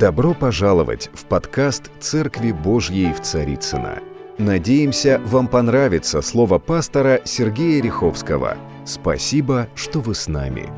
[0.00, 3.98] Добро пожаловать в подкаст «Церкви Божьей в Царицыно».
[4.38, 8.56] Надеемся, вам понравится слово пастора Сергея Риховского.
[8.86, 10.70] Спасибо, что вы с нами.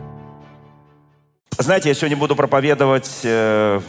[1.56, 3.80] Знаете, я сегодня буду проповедовать э,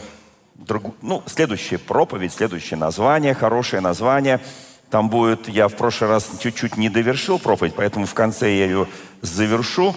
[0.54, 4.38] друг, ну, следующая проповедь, следующее название, хорошее название.
[4.88, 8.86] Там будет, я в прошлый раз чуть-чуть не довершил проповедь, поэтому в конце я ее
[9.20, 9.96] завершу.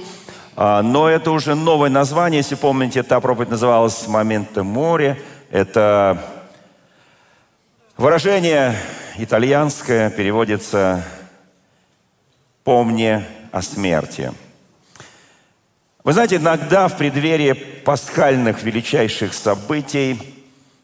[0.59, 2.39] А, но это уже новое название.
[2.39, 5.19] Если помните, та проповедь называлась «Моменты моря».
[5.51, 6.19] Это
[7.95, 8.75] выражение
[9.19, 11.03] итальянское, переводится
[12.63, 14.33] «помни о смерти».
[16.03, 20.19] Вы знаете, иногда в преддверии пасхальных величайших событий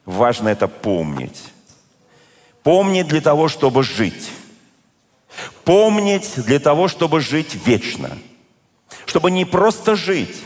[0.06, 1.52] важно это помнить.
[2.62, 4.30] Помнить для того, чтобы жить.
[5.64, 8.12] Помнить для того, чтобы жить вечно–
[9.06, 10.42] чтобы не просто жить.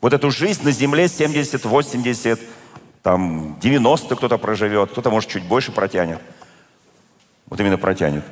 [0.00, 2.40] Вот эту жизнь на земле 70, 80,
[3.02, 6.20] там 90 кто-то проживет, кто-то, может, чуть больше протянет.
[7.46, 8.24] Вот именно протянет.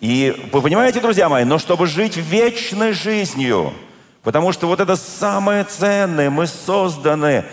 [0.00, 3.72] И вы понимаете, друзья мои, но чтобы жить вечной жизнью,
[4.22, 7.44] потому что вот это самое ценное, мы созданы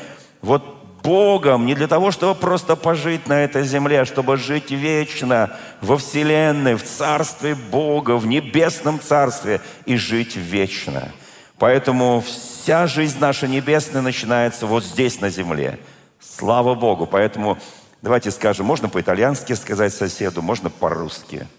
[0.42, 5.58] вот Богом не для того, чтобы просто пожить на этой земле, а чтобы жить вечно
[5.82, 11.12] во Вселенной, в Царстве Бога, в Небесном Царстве и жить вечно.
[11.58, 15.80] Поэтому вся жизнь наша небесная начинается вот здесь, на земле.
[16.20, 17.06] Слава Богу.
[17.06, 17.58] Поэтому
[18.02, 21.48] давайте скажем, можно по-итальянски сказать соседу, можно по-русски–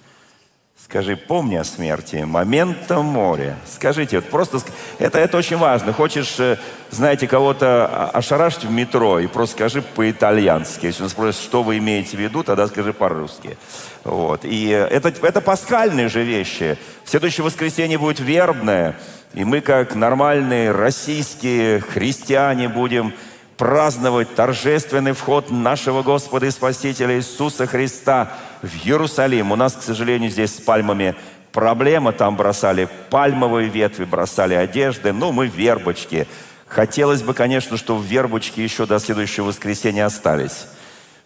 [0.85, 3.57] Скажи, помни о смерти, момента моря.
[3.67, 4.61] Скажите, вот просто,
[4.99, 5.93] это, это очень важно.
[5.93, 6.59] Хочешь, э,
[6.91, 10.87] знаете, кого-то ошарашить в метро, и просто скажи по-итальянски.
[10.87, 13.57] Если он спросит, что вы имеете в виду, тогда скажи по-русски.
[14.05, 14.45] Вот.
[14.45, 16.77] И э, это, это пасхальные же вещи.
[17.05, 18.97] В следующее воскресенье будет вербное,
[19.35, 23.15] и мы, как нормальные российские христиане, будем
[23.57, 29.53] праздновать торжественный вход нашего Господа и Спасителя Иисуса Христа в Иерусалим.
[29.53, 31.15] У нас, к сожалению, здесь с пальмами
[31.53, 32.13] проблема.
[32.13, 35.13] Там бросали пальмовые ветви, бросали одежды.
[35.13, 36.27] Ну, мы вербочки.
[36.67, 40.67] Хотелось бы, конечно, чтобы вербочки еще до следующего воскресенья остались.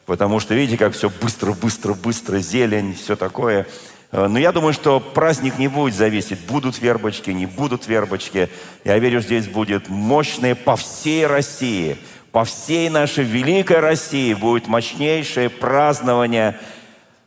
[0.07, 3.67] Потому что, видите, как все быстро, быстро, быстро, зелень, все такое.
[4.13, 8.49] Э, но я думаю, что праздник не будет зависеть, будут вербочки, не будут вербочки.
[8.85, 11.97] Я верю, здесь будет мощные по всей России–
[12.37, 16.59] по всей нашей великой России будет мощнейшее празднование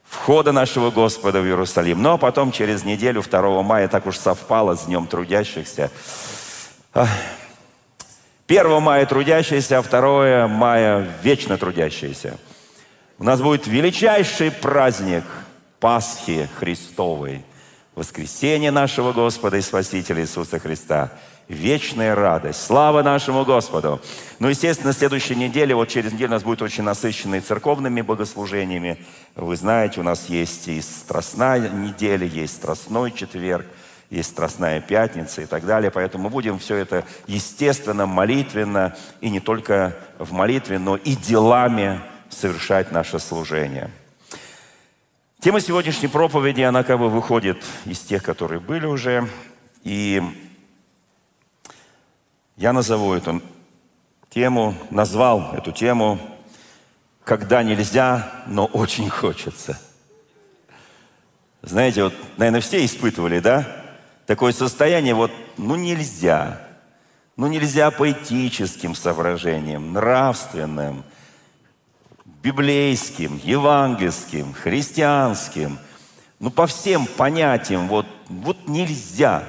[0.09, 2.01] входа нашего Господа в Иерусалим.
[2.01, 5.91] Но потом через неделю, 2 мая, так уж совпало с Днем трудящихся.
[8.47, 12.37] 1 мая трудящиеся, а 2 мая вечно трудящиеся.
[13.19, 15.23] У нас будет величайший праздник
[15.79, 17.43] Пасхи Христовой,
[17.95, 21.11] воскресение нашего Господа и Спасителя Иисуса Христа–
[21.49, 22.63] вечная радость.
[22.63, 23.99] Слава нашему Господу!
[24.37, 29.03] Ну, естественно, следующей неделе, вот через неделю у нас будет очень насыщенный церковными богослужениями.
[29.35, 33.65] Вы знаете, у нас есть и страстная неделя, есть страстной четверг,
[34.11, 35.91] есть страстная пятница и так далее.
[35.91, 41.99] Поэтому мы будем все это естественно, молитвенно, и не только в молитве, но и делами
[42.29, 43.89] совершать наше служение.
[45.39, 49.27] Тема сегодняшней проповеди, она как бы выходит из тех, которые были уже.
[49.83, 50.21] И
[52.59, 53.41] я назову эту
[54.29, 56.19] тему, назвал эту тему
[57.23, 59.79] «Когда нельзя, но очень хочется».
[61.61, 63.65] Знаете, вот, наверное, все испытывали, да?
[64.25, 66.61] Такое состояние, вот, ну нельзя.
[67.37, 71.05] Ну нельзя по этическим соображениям, нравственным,
[72.25, 75.79] библейским, евангельским, христианским.
[76.39, 79.45] Ну по всем понятиям, вот, вот нельзя,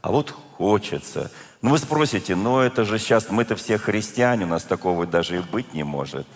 [0.00, 1.30] а вот хочется–
[1.64, 5.40] ну вы спросите, ну это же сейчас, мы-то все христиане, у нас такого даже и
[5.40, 6.26] быть не может.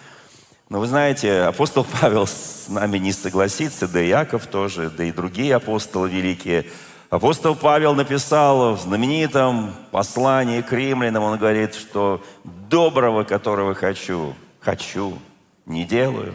[0.71, 5.13] Но вы знаете, апостол Павел с нами не согласится, да и Яков тоже, да и
[5.13, 6.65] другие апостолы великие.
[7.11, 12.25] Апостол Павел написал в знаменитом послании к римлянам, он говорит, что
[12.71, 15.19] доброго, которого хочу, хочу,
[15.67, 16.33] не делаю.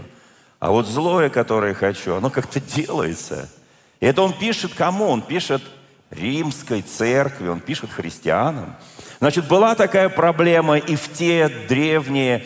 [0.60, 3.50] А вот злое, которое хочу, оно как-то делается.
[4.00, 5.08] И это он пишет кому?
[5.08, 5.64] Он пишет
[6.14, 8.76] римской церкви, он пишет христианам.
[9.20, 12.46] Значит, была такая проблема и в те древние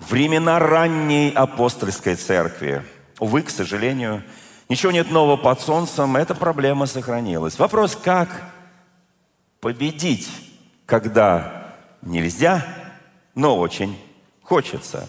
[0.00, 2.82] времена ранней апостольской церкви.
[3.18, 4.22] Увы, к сожалению,
[4.68, 7.58] ничего нет нового под солнцем, эта проблема сохранилась.
[7.58, 8.28] Вопрос, как
[9.60, 10.28] победить,
[10.86, 12.64] когда нельзя,
[13.34, 13.98] но очень
[14.42, 15.08] хочется.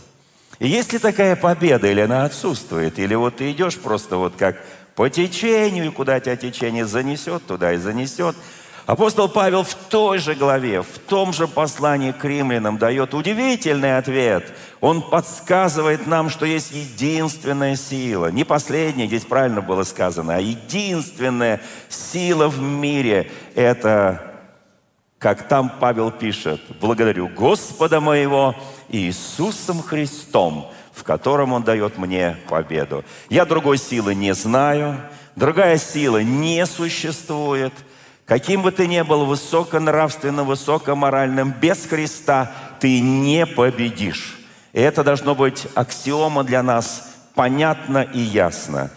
[0.60, 4.57] И есть ли такая победа, или она отсутствует, или вот ты идешь просто вот как
[5.00, 8.36] по течению, и куда тебя течение занесет, туда и занесет.
[8.86, 14.51] Апостол Павел в той же главе, в том же послании к римлянам дает удивительный ответ.
[14.81, 18.30] Он подсказывает нам, что есть единственная сила.
[18.30, 24.30] Не последняя, здесь правильно было сказано, а единственная сила в мире– это
[25.18, 28.56] как там Павел пишет, «Благодарю Господа моего
[28.90, 33.06] Иисусом Христом, в котором Он дает мне победу.
[33.30, 34.98] Я другой силы не знаю,
[35.36, 37.74] другая сила не существует.
[38.25, 44.38] Каким бы ты ни был высоконравственным, высокоморальным, без Христа ты не победишь.
[44.74, 48.92] И это должно быть аксиома для нас, понятно и ясно.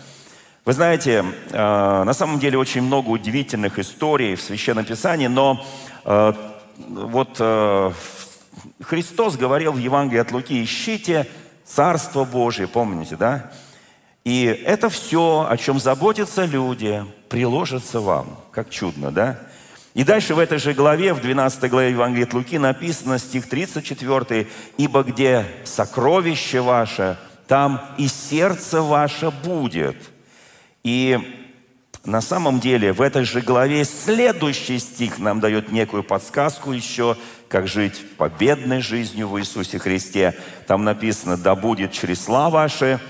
[0.64, 5.64] Вы знаете, э, на самом деле очень много удивительных историй в Священном Писании, но
[6.04, 6.32] э,
[6.88, 7.93] вот э,
[8.82, 11.26] Христос говорил в Евангелии от Луки, ищите
[11.64, 13.50] Царство Божие, помните, да?
[14.25, 18.38] И это все, о чем заботятся люди, приложится вам.
[18.53, 19.38] Как чудно, да?
[19.94, 24.49] И дальше в этой же главе, в 12 главе Евангелия от Луки написано, стих 34,
[24.79, 29.97] «Ибо где сокровище ваше, там и сердце ваше будет».
[30.82, 31.41] И
[32.04, 37.16] на самом деле в этой же главе следующий стих нам дает некую подсказку еще,
[37.49, 40.37] как жить победной жизнью в Иисусе Христе.
[40.66, 43.00] Там написано, да будет чресла ваши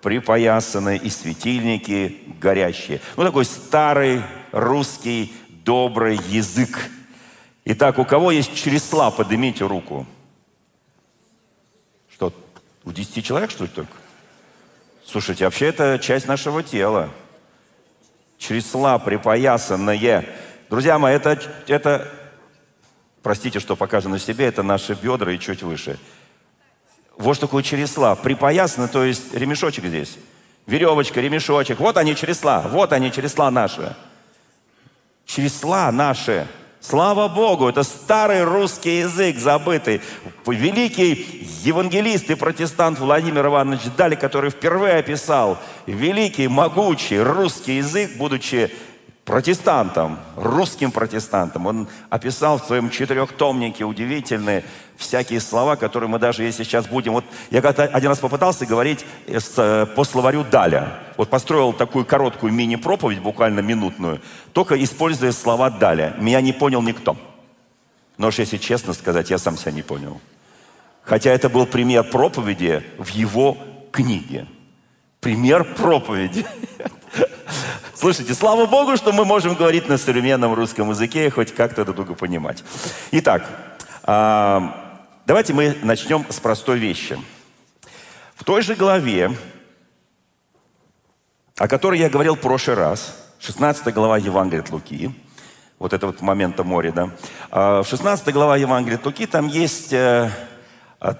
[0.00, 3.00] припоясаны и светильники горящие.
[3.16, 4.22] Ну, такой старый
[4.52, 5.34] русский
[5.64, 6.78] добрый язык.
[7.64, 10.06] Итак, у кого есть чресла, поднимите руку.
[12.12, 12.32] Что,
[12.84, 13.92] у 10 человек, что ли, только?
[15.04, 17.10] Слушайте, вообще это часть нашего тела
[18.38, 20.28] чресла припоясанные.
[20.68, 22.10] Друзья мои, это, это,
[23.22, 25.98] простите, что показано в себе, это наши бедра и чуть выше.
[27.16, 28.14] Вот что такое чресла.
[28.14, 30.18] Припоясаны, то есть ремешочек здесь.
[30.66, 31.78] Веревочка, ремешочек.
[31.78, 33.94] Вот они чресла, вот они чресла наши.
[35.24, 36.46] Чресла наши.
[36.88, 40.00] Слава Богу, это старый русский язык, забытый.
[40.46, 48.70] Великий евангелист и протестант Владимир Иванович Дали, который впервые описал великий, могучий русский язык, будучи
[49.26, 51.66] протестантом, русским протестантом.
[51.66, 54.64] Он описал в своем четырехтомнике удивительные
[54.96, 57.12] всякие слова, которые мы даже если сейчас будем...
[57.12, 61.00] Вот я когда один раз попытался говорить с, э, по словарю Даля.
[61.16, 66.14] Вот построил такую короткую мини-проповедь, буквально минутную, только используя слова Даля.
[66.18, 67.16] Меня не понял никто.
[68.18, 70.20] Но уж если честно сказать, я сам себя не понял.
[71.02, 73.58] Хотя это был пример проповеди в его
[73.90, 74.46] книге.
[75.20, 76.46] Пример проповеди.
[77.94, 81.96] Слушайте, слава Богу, что мы можем говорить на современном русском языке и хоть как-то друг
[81.96, 82.62] друга понимать.
[83.10, 83.48] Итак,
[84.02, 87.18] а, давайте мы начнем с простой вещи.
[88.34, 89.36] В той же главе,
[91.56, 95.10] о которой я говорил в прошлый раз, 16 глава Евангелия от Луки,
[95.78, 97.10] вот это вот момента моря, да.
[97.50, 100.30] А, в 16 глава Евангелия от Луки там есть э,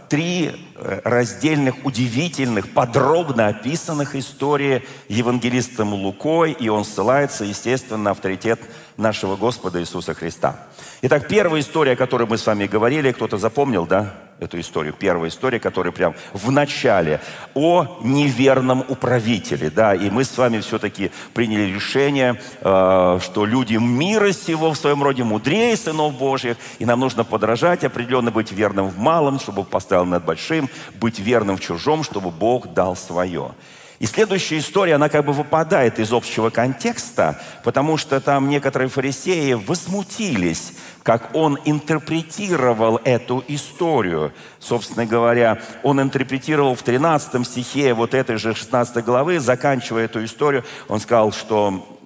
[0.08, 8.60] три э, раздельных, удивительных, подробно описанных истории евангелистом Лукой, и он ссылается, естественно, на авторитет
[8.96, 10.66] нашего Господа Иисуса Христа.
[11.02, 14.94] Итак, первая история, о которой мы с вами говорили, кто-то запомнил, да, эту историю?
[14.98, 17.20] Первая история, которая прям в начале,
[17.54, 24.32] о неверном управителе, да, и мы с вами все-таки приняли решение, э, что люди мира
[24.32, 28.98] сего в своем роде мудрее сынов Божьих, и нам нужно подражать, определенно быть верным в
[28.98, 33.52] малом, чтобы поставил над большим, быть верным в чужом, чтобы Бог дал свое.
[33.98, 39.54] И следующая история, она как бы выпадает из общего контекста, потому что там некоторые фарисеи
[39.54, 44.32] возмутились, как он интерпретировал эту историю.
[44.58, 50.64] Собственно говоря, он интерпретировал в 13 стихе вот этой же 16 главы, заканчивая эту историю,
[50.88, 51.98] он сказал, что,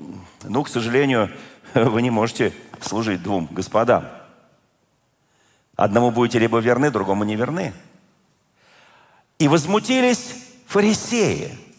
[0.44, 1.30] ну, к сожалению,
[1.74, 4.04] вы не можете служить двум господам.
[5.74, 7.72] Одному будете либо верны, другому не верны.
[9.40, 10.36] И возмутились
[10.68, 11.58] фарисеи–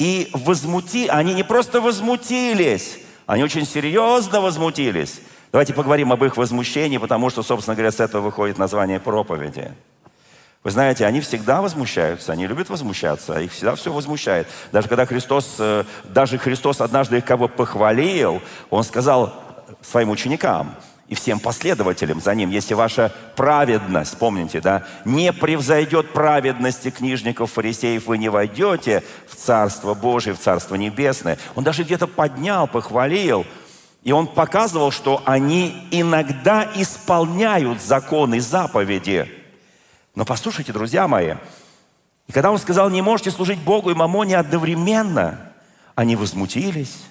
[0.00, 5.20] и возмути, они не просто возмутились, они очень серьезно возмутились.
[5.52, 9.72] Давайте поговорим об их возмущении, потому что, собственно говоря, с этого выходит название проповеди.
[10.64, 14.48] Вы знаете, они всегда возмущаются, они любят возмущаться, их всегда все возмущает.
[14.72, 18.40] Даже когда Христос, э, даже Христос однажды их кого похвалил,
[18.70, 19.34] Он сказал
[19.82, 20.76] своим ученикам,
[21.10, 28.06] и всем последователям за ним, если ваша праведность, помните, да, не превзойдет праведности книжников, фарисеев,
[28.06, 31.36] вы не войдете в Царство Божие, в Царство Небесное.
[31.56, 33.44] Он даже где-то поднял, похвалил,
[34.04, 39.28] и он показывал, что они иногда исполняют законы заповеди.
[40.14, 41.34] Но послушайте, друзья мои,
[42.28, 45.40] и когда он сказал, не можете служить Богу и мамоне одновременно,
[45.96, 47.02] они возмутились.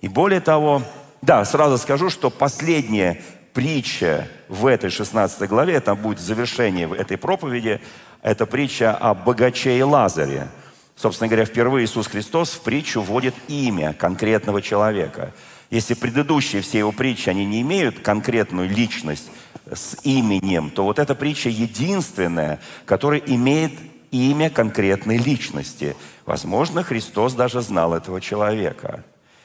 [0.00, 0.82] И более того,
[1.22, 3.20] да, сразу скажу, что последняя
[3.58, 7.80] притча в этой 16 главе, там будет завершение этой проповеди,
[8.22, 10.46] это притча о богаче и Лазаре.
[10.94, 15.34] Собственно говоря, впервые Иисус Христос в притчу вводит имя конкретного человека.
[15.70, 19.28] Если предыдущие все его притчи, они не имеют конкретную личность
[19.66, 23.72] с именем, то вот эта притча единственная, которая имеет
[24.12, 25.96] имя конкретной личности.
[26.26, 29.02] Возможно, Христос даже знал этого человека,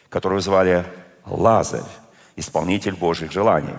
[0.09, 0.85] которого звали
[1.25, 1.81] Лазарь,
[2.35, 3.73] исполнитель Божьих желаний.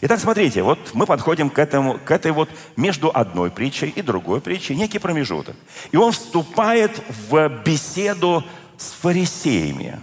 [0.00, 4.40] Итак, смотрите, вот мы подходим к, этому, к этой вот между одной притчей и другой
[4.40, 5.56] притчей, некий промежуток.
[5.90, 8.44] И он вступает в беседу
[8.76, 9.98] с фарисеями.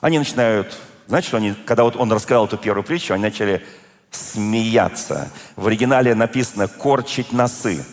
[0.00, 3.62] Они начинают, знаете, что они, когда вот он рассказал эту первую притчу, они начали
[4.10, 5.30] смеяться.
[5.54, 7.84] В оригинале написано «корчить носы».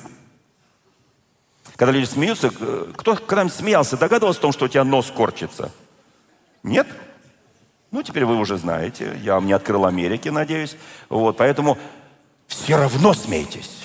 [1.75, 5.71] Когда люди смеются, э, кто когда-нибудь смеялся, догадывался о том, что у тебя нос корчится?
[6.63, 6.87] Нет?
[7.91, 9.17] Ну, теперь вы уже знаете.
[9.23, 10.75] Я вам не открыл Америки, надеюсь.
[11.09, 11.77] Вот, поэтому
[12.47, 13.77] все равно смейтесь.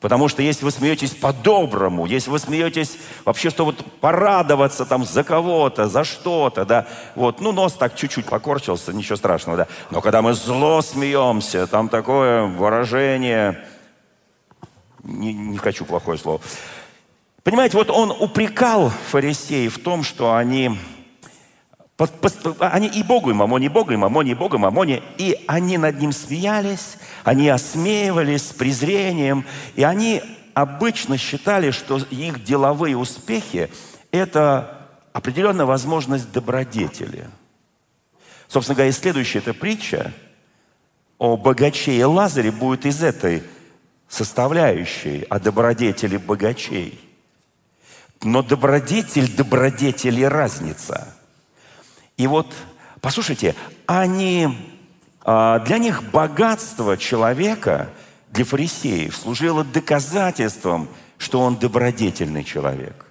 [0.00, 2.96] Потому что если вы смеетесь по-доброму, если вы смеетесь
[3.26, 8.24] вообще, что вот порадоваться там за кого-то, за что-то, да, вот, ну, нос так чуть-чуть
[8.24, 9.66] покорчился, ничего страшного, да.
[9.90, 13.66] Но когда мы зло смеемся, там такое выражение,
[15.04, 16.40] не, не хочу плохое слово.
[17.42, 20.78] Понимаете, вот он упрекал фарисеев в том, что они
[22.60, 25.02] они и Богу, и Мамоне, и Богу, и Мамоне, и Богу, и Мамоне.
[25.18, 29.44] И они над ним смеялись, они осмеивались с презрением.
[29.74, 30.22] И они
[30.54, 33.70] обычно считали, что их деловые успехи–
[34.12, 37.28] это определенная возможность добродетели.
[38.48, 40.12] Собственно говоря, следующая эта притча
[41.18, 43.42] о богаче и Лазаре будет из этой
[44.08, 46.98] составляющей, о добродетели богачей.
[48.22, 51.14] Но добродетель, добродетели разница–
[52.20, 52.54] и вот,
[53.00, 53.54] послушайте,
[53.86, 54.48] они,
[55.24, 57.88] а, для них богатство человека,
[58.28, 63.06] для фарисеев, служило доказательством, что он добродетельный человек.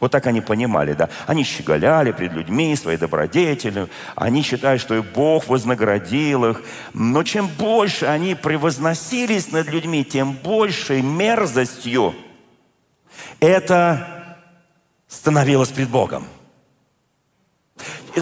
[0.00, 1.08] Вот так они понимали, да.
[1.26, 3.88] Они щеголяли пред людьми своей добродетелью.
[4.16, 6.62] Они считали, что и Бог вознаградил их.
[6.92, 12.14] Но чем больше они превозносились над людьми, тем большей мерзостью
[13.40, 14.36] это
[15.08, 16.26] становилось пред Богом.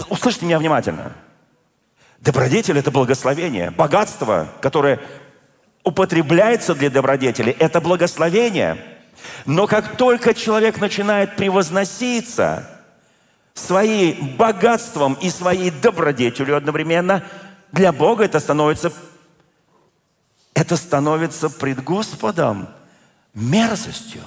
[0.09, 1.13] Услышьте меня внимательно.
[2.19, 3.71] Добродетель– это благословение.
[3.71, 4.99] Богатство, которое
[5.83, 8.77] употребляется для добродетели, это благословение.
[9.45, 12.69] Но как только человек начинает превозноситься
[13.53, 17.23] своим богатством и своей добродетелью одновременно,
[17.71, 18.93] для Бога это становится,
[20.53, 22.69] это становится пред Господом
[23.33, 24.21] мерзостью.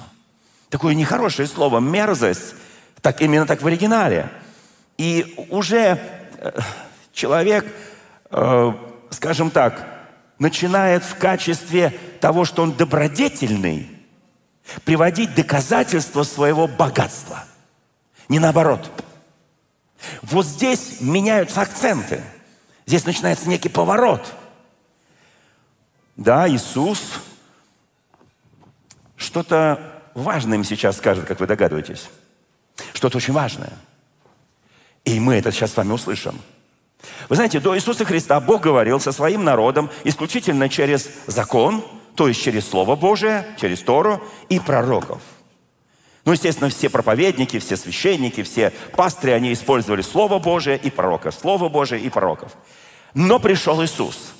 [0.69, 2.55] Такое нехорошее слово– мерзость.
[3.01, 4.29] Так, именно так в оригинале–
[4.97, 5.99] и уже
[6.37, 6.59] э,
[7.11, 7.65] человек,
[8.31, 8.73] э,
[9.09, 9.87] скажем так,
[10.39, 13.89] начинает в качестве того, что он добродетельный,
[14.83, 17.43] приводить доказательства своего богатства.
[18.29, 18.89] Не наоборот.
[20.21, 22.21] Вот здесь меняются акценты.
[22.85, 24.33] Здесь начинается некий поворот.
[26.15, 27.21] Да, Иисус
[29.17, 32.09] что-то важное им сейчас скажет, как вы догадываетесь.
[32.93, 33.73] Что-то очень важное–
[35.05, 36.39] и мы это сейчас с вами услышим.
[37.29, 41.83] Вы знаете, до Иисуса Христа Бог говорил со своим народом исключительно через закон,
[42.15, 45.21] то есть через Слово Божие, через Тору и пророков.
[46.25, 51.69] Ну, естественно, все проповедники, все священники, все пастыри, они использовали Слово Божие и пророков, Слово
[51.69, 52.53] Божие и пророков.
[53.13, 54.33] Но пришел Иисус.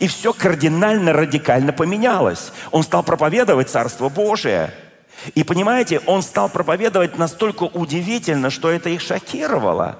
[0.00, 2.52] И все кардинально, радикально поменялось.
[2.70, 4.74] Он стал проповедовать Царство Божие–
[5.34, 9.98] и понимаете, он стал проповедовать настолько удивительно, что это их шокировало.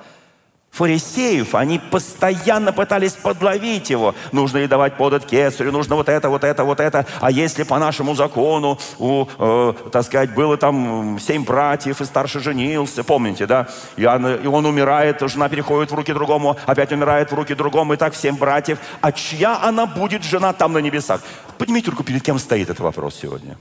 [0.75, 4.13] Фарисеев, они постоянно пытались подловить его.
[4.33, 7.07] Нужно ли давать подать кесарю, нужно вот это, вот это, вот это.
[7.21, 12.41] А если по нашему закону, у, э, так сказать, было там семь братьев, и старший
[12.41, 13.69] женился, помните, да?
[13.97, 17.95] И он, и он умирает, жена переходит в руки другому, опять умирает в руки другому,
[17.95, 18.81] и так семь братьев.
[19.01, 21.21] А чья она будет жена там на небесах?
[21.57, 23.57] Поднимите руку, перед кем стоит этот вопрос сегодня.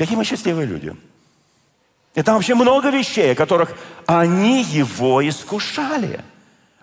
[0.00, 0.96] Какие мы счастливые люди.
[2.14, 3.74] И там вообще много вещей, о которых
[4.06, 6.24] они его искушали.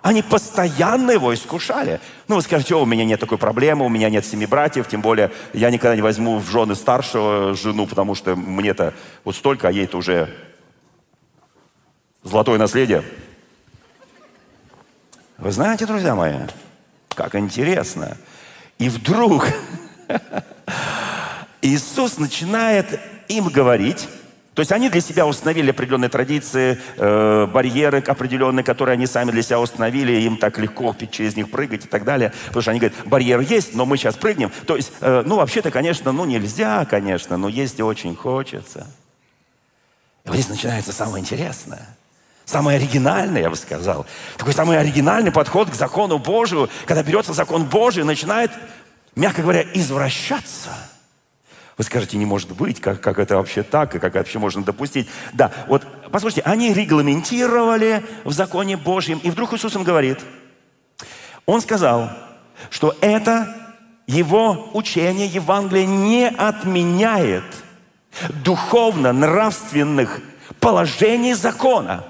[0.04, 2.00] Они постоянно его искушали.
[2.28, 5.32] Ну, вы скажете, у меня нет такой проблемы, у меня нет семи братьев, тем более
[5.54, 8.94] я никогда не возьму в жены старшего жену, потому что мне-то
[9.24, 10.32] вот столько, а ей-то уже
[12.22, 13.04] золотое наследие.
[15.40, 16.36] Вы знаете, друзья мои,
[17.16, 18.16] как интересно.
[18.78, 19.48] И вдруг
[21.68, 24.08] Иисус начинает им говорить
[24.58, 29.44] То есть они для себя установили определенные традиции, э, барьеры определенные, которые они сами для
[29.44, 32.34] себя установили, им так легко через них прыгать и так далее.
[32.48, 34.52] Потому что они говорят, барьер есть, но мы сейчас прыгнем.
[34.66, 38.88] То есть, э, ну, вообще-то, конечно, ну, нельзя, конечно, но если очень хочется.
[40.26, 41.86] И вот здесь начинается самое интересное.
[42.46, 44.08] Самое оригинальное, я бы сказал.
[44.38, 48.50] Такой самый оригинальный подход к закону Божию, когда берется закон Божий и начинает,
[49.16, 50.72] мягко говоря, извращаться–
[51.78, 54.64] вы скажете, не может быть, как, как это вообще так, и как это вообще можно
[54.64, 55.08] допустить.
[55.34, 60.20] Да, вот послушайте, они регламентировали в законе Божьем, и вдруг Иисус им говорит,
[61.46, 62.10] Он сказал,
[62.72, 63.56] что это
[64.08, 67.44] его учение, Евангелие не отменяет
[68.44, 70.22] духовно-нравственных
[70.60, 72.06] положений закона.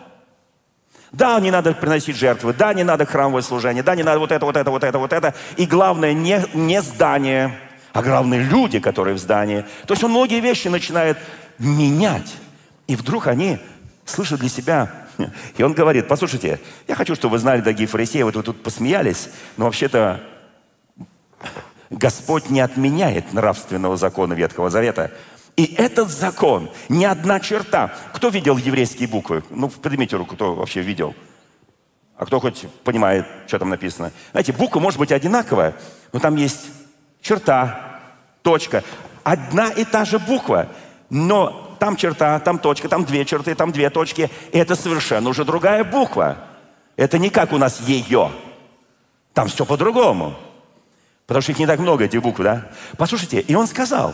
[1.12, 4.46] Да, не надо приносить жертвы, да, не надо храмовое служение, да, не надо вот это,
[4.46, 5.34] вот это, вот это, вот это.
[5.58, 7.60] И главное, не, не здание–
[7.98, 9.66] а главное люди, которые в здании.
[9.88, 11.18] То есть он многие вещи начинает
[11.58, 12.32] менять.
[12.86, 13.58] И вдруг они
[14.06, 15.08] слышат для себя.
[15.58, 19.30] И он говорит, послушайте, я хочу, чтобы вы знали, дорогие фарисеи, вот вы тут посмеялись,
[19.58, 20.22] но вообще-то
[21.90, 25.12] Господь не отменяет нравственного закона Ветхого Завета.
[25.56, 27.96] И этот закон, ни одна черта.
[28.14, 29.44] Кто видел еврейские буквы?
[29.50, 31.16] Ну, поднимите руку, кто вообще видел.
[32.16, 34.12] А кто хоть понимает, что там написано.
[34.34, 35.74] Знаете, буква может быть одинаковая,
[36.14, 36.68] но там есть
[37.22, 37.87] черта,
[38.48, 38.82] точка.
[39.26, 40.68] Одна и та же буква,
[41.10, 44.30] но там черта, там точка, там две черты, там две точки.
[44.54, 46.38] Это совершенно уже другая буква.
[46.96, 48.32] Это не как у нас ее.
[49.34, 50.34] Там все по-другому.
[51.26, 52.70] Потому что их не так много, этих букв, да?
[52.98, 54.14] Послушайте, и он сказал,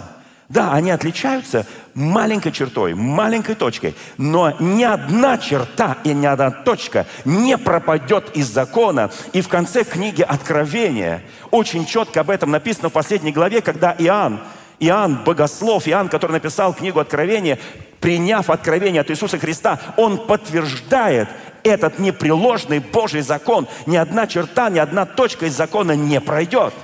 [0.53, 7.07] да, они отличаются маленькой чертой, маленькой точкой, но ни одна черта и ни одна точка
[7.25, 9.09] не пропадет из закона.
[9.33, 14.41] И в конце книги Откровения очень четко об этом написано в последней главе, когда Иоанн,
[14.79, 17.57] Иоанн, богослов, Иоанн, который написал книгу Откровения,
[17.99, 21.29] приняв откровение от Иисуса Христа, он подтверждает
[21.63, 23.67] этот непреложный Божий закон.
[23.87, 26.75] Ни одна черта, ни одна точка из закона не пройдет.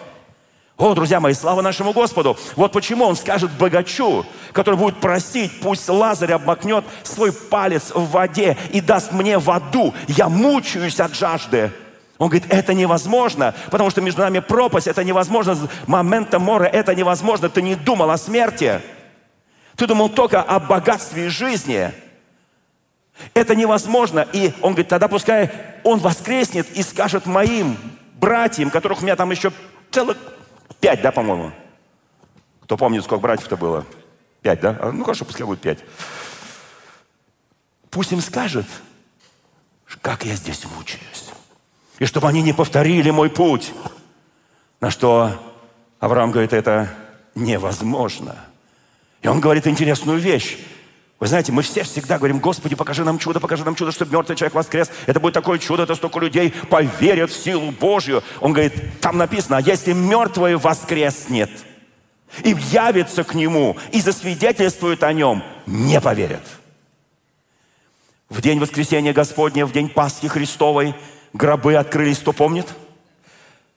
[0.80, 2.38] О, друзья мои, слава нашему Господу.
[2.56, 8.56] Вот почему он скажет богачу, который будет просить, пусть Лазарь обмакнет свой палец в воде
[8.72, 9.94] и даст мне воду.
[10.08, 11.74] Я мучаюсь от жажды.
[12.18, 15.58] Он говорит, это невозможно, потому что между нами пропасть, это невозможно.
[15.86, 17.50] Момента мора, это невозможно.
[17.50, 18.80] Ты не думал о смерти.
[19.76, 21.92] Ты думал только о богатстве жизни.
[23.34, 24.26] Это невозможно.
[24.32, 25.52] И он говорит, тогда пускай
[25.84, 27.76] он воскреснет и скажет моим
[28.14, 29.52] братьям, которых у меня там еще
[29.92, 30.16] целых
[30.80, 31.52] Пять, да, по-моему?
[32.62, 33.86] Кто помнит, сколько братьев-то было?
[34.42, 34.78] Пять, да?
[34.80, 35.80] А, ну, хорошо, пускай будет пять.
[37.90, 38.66] Пусть им скажет,
[40.02, 41.30] как я здесь мучаюсь.
[41.98, 43.74] И чтобы они не повторили мой путь.
[44.80, 45.38] На что
[46.00, 46.90] Авраам говорит, это
[47.36, 48.36] невозможно.
[49.22, 50.58] И он говорит интересную вещь.
[51.20, 54.38] Вы знаете, мы все всегда говорим, Господи, покажи нам чудо, покажи нам чудо, чтобы мертвый
[54.38, 54.90] человек воскрес.
[55.06, 58.24] Это будет такое чудо, это столько людей поверят в силу Божью.
[58.40, 61.52] Он говорит, там написано, а если мертвый воскреснет
[62.44, 66.44] и явится к нему и засвидетельствует о нем, не поверят.
[68.30, 70.96] В день воскресения Господня, в день Пасхи Христовой,
[71.34, 72.68] гробы открылись, кто помнит?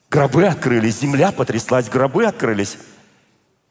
[0.09, 2.77] Гробы открылись, земля потряслась, гробы открылись.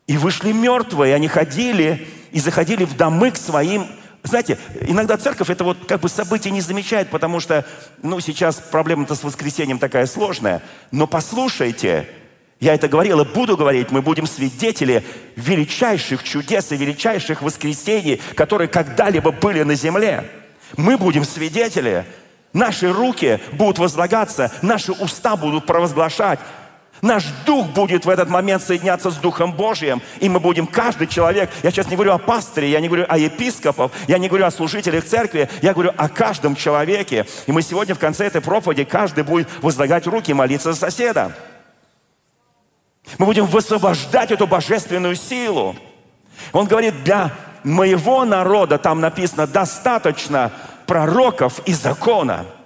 [0.07, 3.87] И вышли мертвые, они ходили и заходили в домы к своим
[4.25, 7.67] знаете, иногда церковь это вот как бы событие не замечает, потому что,
[8.03, 10.63] ну, сейчас проблема-то с воскресением такая сложная.
[10.93, 12.09] Но послушайте,
[12.61, 18.69] я это говорил и буду говорить, мы будем свидетели величайших чудес и величайших воскресений, которые
[18.69, 20.25] когда-либо были на земле.
[20.77, 22.05] Мы будем свидетели.
[22.53, 26.39] Наши руки будут возлагаться, наши уста будут провозглашать
[27.03, 31.51] Наш дух будет в этот момент соединяться с Духом Божьим, и мы будем, каждый человек,
[31.65, 34.53] я сейчас не говорю о пастыре, я не говорю о епископах, я не говорю о
[34.53, 37.27] служителях церкви, я говорю о каждом человеке.
[37.49, 41.37] И мы сегодня в конце этой проповеди, каждый будет возлагать руки и молиться за соседа.
[43.19, 45.75] Мы будем высвобождать эту божественную силу.
[46.53, 47.33] Он говорит, для
[47.65, 50.53] моего народа, там написано, достаточно
[50.87, 52.47] пророков и закона–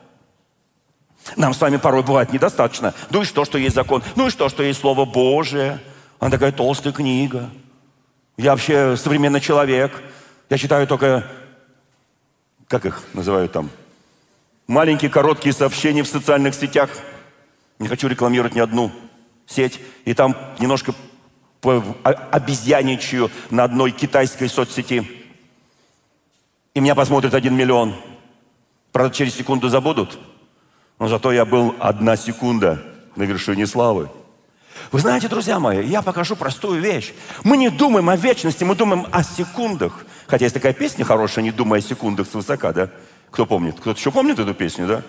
[1.34, 2.94] нам с вами порой бывает недостаточно.
[3.10, 4.02] Ну и что, что есть закон?
[4.14, 5.80] Ну и что, что есть Слово Божие?
[6.20, 7.50] Она такая толстая книга.
[8.36, 9.92] Я вообще современный человек.
[10.48, 11.26] Я читаю только,
[12.68, 13.70] как их называют там,
[14.66, 16.90] маленькие короткие сообщения в социальных сетях.
[17.78, 18.92] Не хочу рекламировать ни одну
[19.46, 19.80] сеть.
[20.04, 20.94] И там немножко
[21.62, 25.10] обезьяничаю на одной китайской соцсети.
[26.74, 27.96] И меня посмотрит один миллион.
[28.92, 30.18] Правда, через секунду забудут–
[30.98, 32.82] но зато я был одна секунда
[33.16, 34.08] на вершине славы.
[34.92, 37.12] Вы знаете, друзья мои, я покажу простую вещь.
[37.44, 40.04] Мы не думаем о вечности, мы думаем о секундах.
[40.26, 42.90] Хотя есть такая песня хорошая, не думая о секундах свысока, да?
[43.30, 43.78] Кто помнит?
[43.80, 45.02] Кто-то еще помнит эту песню, да?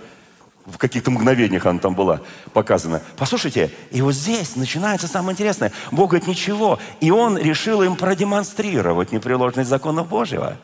[0.66, 2.22] В каких-то мгновениях она там была
[2.54, 3.02] показана.
[3.16, 5.72] Послушайте, и вот здесь начинается самое интересное.
[5.92, 6.80] Бог говорит, ничего.
[7.00, 10.58] И Он решил им продемонстрировать непреложность закона Божьего.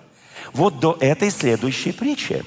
[0.52, 2.44] Вот до этой следующей притчи.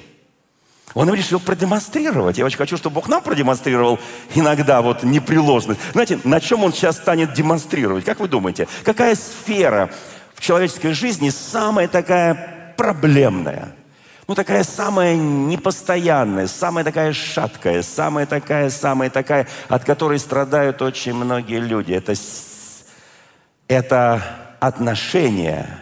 [0.93, 2.37] Он решил продемонстрировать.
[2.37, 3.99] Я очень хочу, чтобы Бог нам продемонстрировал
[4.35, 5.79] иногда вот непреложность.
[5.91, 8.05] Знаете, на чем Он сейчас станет демонстрировать?
[8.05, 8.67] Как вы думаете?
[8.83, 9.91] Какая сфера
[10.33, 13.75] в человеческой жизни самая такая проблемная?
[14.27, 21.13] Ну, такая самая непостоянная, самая такая шаткая, самая такая, самая такая, от которой страдают очень
[21.13, 21.93] многие люди.
[21.93, 22.13] Это,
[23.69, 24.21] это
[24.59, 25.79] отношения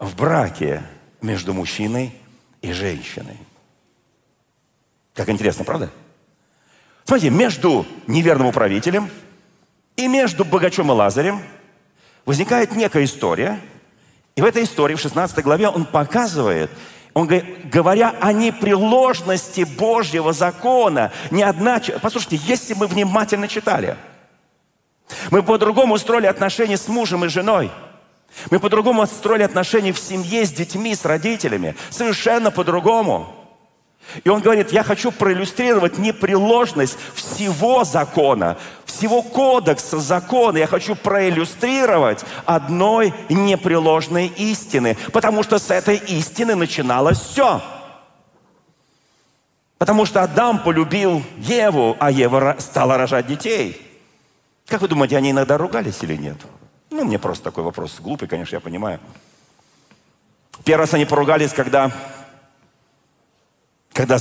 [0.00, 0.82] в браке
[1.20, 2.12] между мужчиной
[2.60, 3.38] и женщиной.
[5.14, 5.90] Как интересно, правда?
[7.04, 9.10] Смотрите, между неверным управителем
[9.96, 11.42] и между богачом и Лазарем
[12.24, 13.60] возникает некая история.
[14.34, 16.70] И в этой истории, в 16 главе, он показывает,
[17.12, 21.82] он говорит, говоря о непреложности Божьего закона, не одна...
[22.00, 23.98] Послушайте, если мы внимательно читали,
[25.30, 27.70] мы по-другому устроили отношения с мужем и женой,
[28.50, 33.36] мы по-другому строили отношения в семье, с детьми, с родителями, совершенно по-другому–
[34.24, 40.58] и он говорит, я хочу проиллюстрировать непреложность всего закона, всего кодекса закона.
[40.58, 44.96] Я хочу проиллюстрировать одной непреложной истины.
[45.12, 47.62] Потому что с этой истины начиналось все.
[49.78, 53.80] Потому что Адам полюбил Еву, а Ева стала рожать детей.
[54.66, 56.36] Как вы думаете, они иногда ругались или нет?
[56.90, 57.98] Ну, мне просто такой вопрос.
[57.98, 59.00] Глупый, конечно, я понимаю.
[60.64, 61.90] Первый раз они поругались, когда
[63.92, 64.18] когда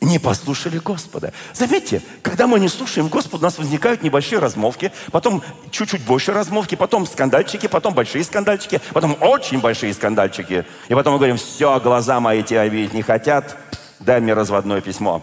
[0.00, 1.32] не послушали Господа.
[1.54, 6.74] Заметьте, когда мы не слушаем Господа, у нас возникают небольшие размовки, потом чуть-чуть больше размовки,
[6.74, 10.66] потом скандальчики, потом большие скандальчики, потом очень большие скандальчики.
[10.88, 13.56] И потом мы говорим, все, глаза мои тебя видеть не хотят,
[13.98, 15.22] дай мне разводное письмо.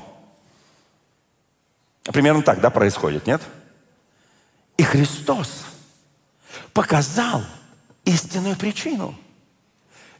[2.05, 3.41] Примерно так, да, происходит, нет?
[4.77, 5.65] И Христос
[6.73, 7.43] показал
[8.05, 9.15] истинную причину.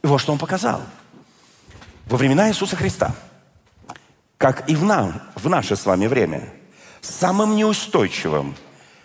[0.02, 0.80] И вот что Он показал–
[2.06, 3.14] во времена Иисуса Христа,
[4.38, 6.52] как и в, нам, в наше с вами время,
[7.00, 8.56] самым неустойчивым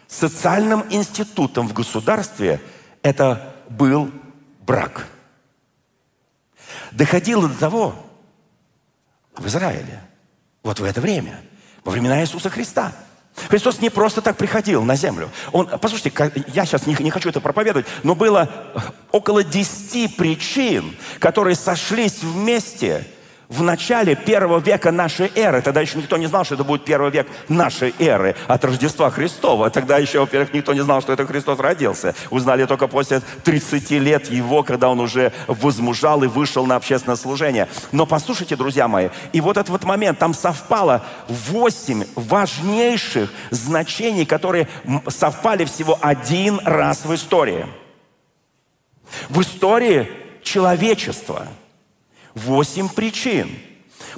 [0.07, 2.62] социальным институтом в государстве
[3.01, 4.12] это был
[4.62, 5.07] брак.
[6.91, 7.95] Доходило до того
[9.35, 10.01] в Израиле,
[10.63, 11.39] вот в это время,
[11.83, 12.93] во времена Иисуса Христа–
[13.47, 15.30] Христос не просто так приходил на землю.
[15.52, 16.12] Он, послушайте,
[16.54, 18.49] я сейчас не, не хочу это проповедовать, но было
[19.12, 23.06] около десяти причин, которые сошлись вместе–
[23.49, 27.09] в начале первого века нашей эры, тогда еще никто не знал, что это будет первый
[27.09, 29.71] век нашей эры от Рождества Христова.
[29.71, 32.13] Тогда еще, во-первых, никто не знал, что это Христос родился.
[32.29, 37.67] Узнали только после 30 лет его, когда он уже возмужал и вышел на общественное служение.
[37.91, 44.67] Но послушайте, друзья мои, и вот этот вот момент, там совпало восемь важнейших значений, которые
[45.07, 47.65] совпали всего один раз в истории.
[49.27, 50.07] В истории
[50.43, 51.47] человечества–
[52.35, 53.49] Восемь причин.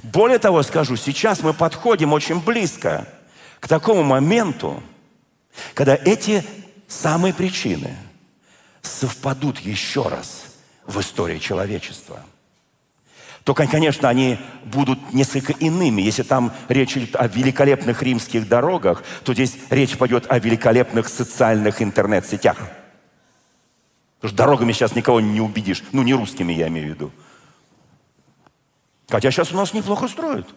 [0.03, 3.07] Более того, скажу, сейчас мы подходим очень близко
[3.59, 4.81] к такому моменту,
[5.73, 6.43] когда эти
[6.87, 7.95] самые причины
[8.81, 10.45] совпадут еще раз
[10.85, 12.19] в истории человечества.
[13.43, 16.01] Только, конечно, они будут несколько иными.
[16.01, 21.81] Если там речь идет о великолепных римских дорогах, то здесь речь пойдет о великолепных социальных
[21.81, 22.57] интернет-сетях.
[24.17, 25.83] Потому что дорогами сейчас никого не убедишь.
[25.91, 27.11] Ну, не русскими я имею в виду.
[29.09, 30.47] Хотя сейчас у нас неплохо строят.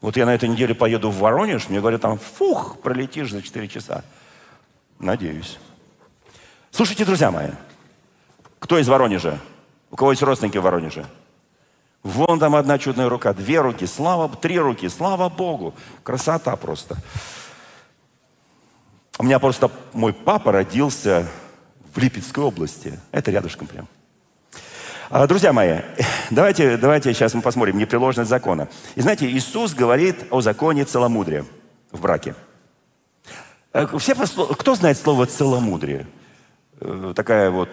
[0.00, 3.68] Вот я на этой неделе поеду в Воронеж, мне говорят, там, фух, пролетишь за 4
[3.68, 4.04] часа.
[4.98, 5.58] Надеюсь.
[6.70, 7.50] Слушайте, друзья мои,
[8.58, 9.38] кто из Воронежа?
[9.90, 11.06] У кого есть родственники в Воронеже?
[12.02, 15.74] Вон там одна чудная рука, две руки, слава, три руки, слава Богу.
[16.02, 16.96] Красота просто.
[19.18, 21.26] У меня просто мой папа родился
[21.94, 23.00] в Липецкой области.
[23.10, 23.88] Это рядышком прям.
[25.10, 25.80] А, друзья мои,
[26.30, 28.68] давайте, давайте сейчас мы посмотрим непреложность закона.
[28.94, 31.44] И знаете, Иисус говорит о законе целомудрия
[31.92, 32.34] в браке.
[33.72, 36.06] Э, все, кто знает слово целомудрие?
[36.80, 37.68] Э, такая вот,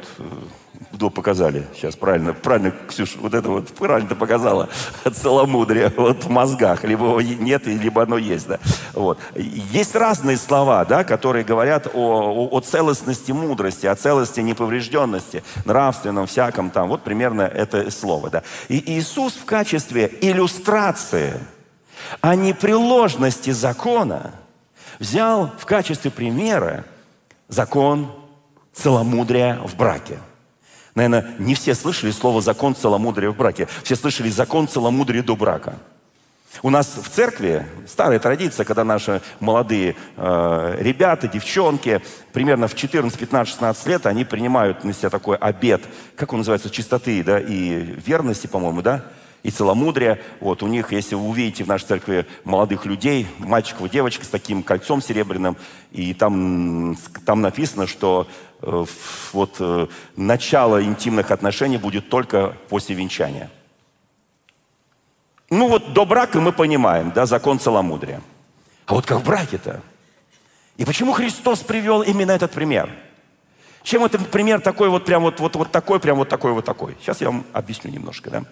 [0.99, 4.69] э, показали сейчас, правильно, правильно, Ксюш, вот это вот правильно ты показала,
[5.13, 8.59] целомудрие вот в мозгах, либо его нет, либо оно есть, да.
[8.93, 9.19] Вот.
[9.35, 16.27] Есть разные слова, да, которые говорят о, о, о целостности мудрости, о целости неповрежденности, нравственном,
[16.27, 18.43] всяком там, вот примерно это слово, да.
[18.67, 21.39] И Иисус в качестве иллюстрации
[22.19, 24.31] о непреложности закона
[24.99, 26.85] взял в качестве примера
[27.47, 28.11] закон
[28.73, 30.17] целомудрия в браке.
[30.95, 33.67] Наверное, не все слышали слово «закон целомудрия в браке».
[33.83, 35.75] Все слышали «закон целомудрия до брака».
[36.63, 42.01] У нас в церкви старая традиция, когда наши молодые э, ребята, девчонки,
[42.33, 45.81] примерно в 14, 15, 16 лет, они принимают на себя такой обед,
[46.17, 49.05] как он называется, чистоты да, и верности, по-моему, да?
[49.43, 50.19] и целомудрия.
[50.39, 54.29] Вот у них, если вы увидите в нашей церкви молодых людей, мальчиков и девочек с
[54.29, 55.57] таким кольцом серебряным,
[55.91, 58.27] и там, там написано, что
[58.61, 63.49] вот э, начало интимных отношений будет только после венчания.
[65.49, 68.21] Ну вот до брака мы понимаем, да, закон целомудрия.
[68.85, 69.81] А вот как в браке-то?
[70.77, 72.89] И почему Христос привел именно этот пример?
[73.83, 76.95] Чем этот пример такой вот прям вот, вот, вот такой, прям вот такой, вот такой?
[77.01, 78.43] Сейчас я вам объясню немножко, да?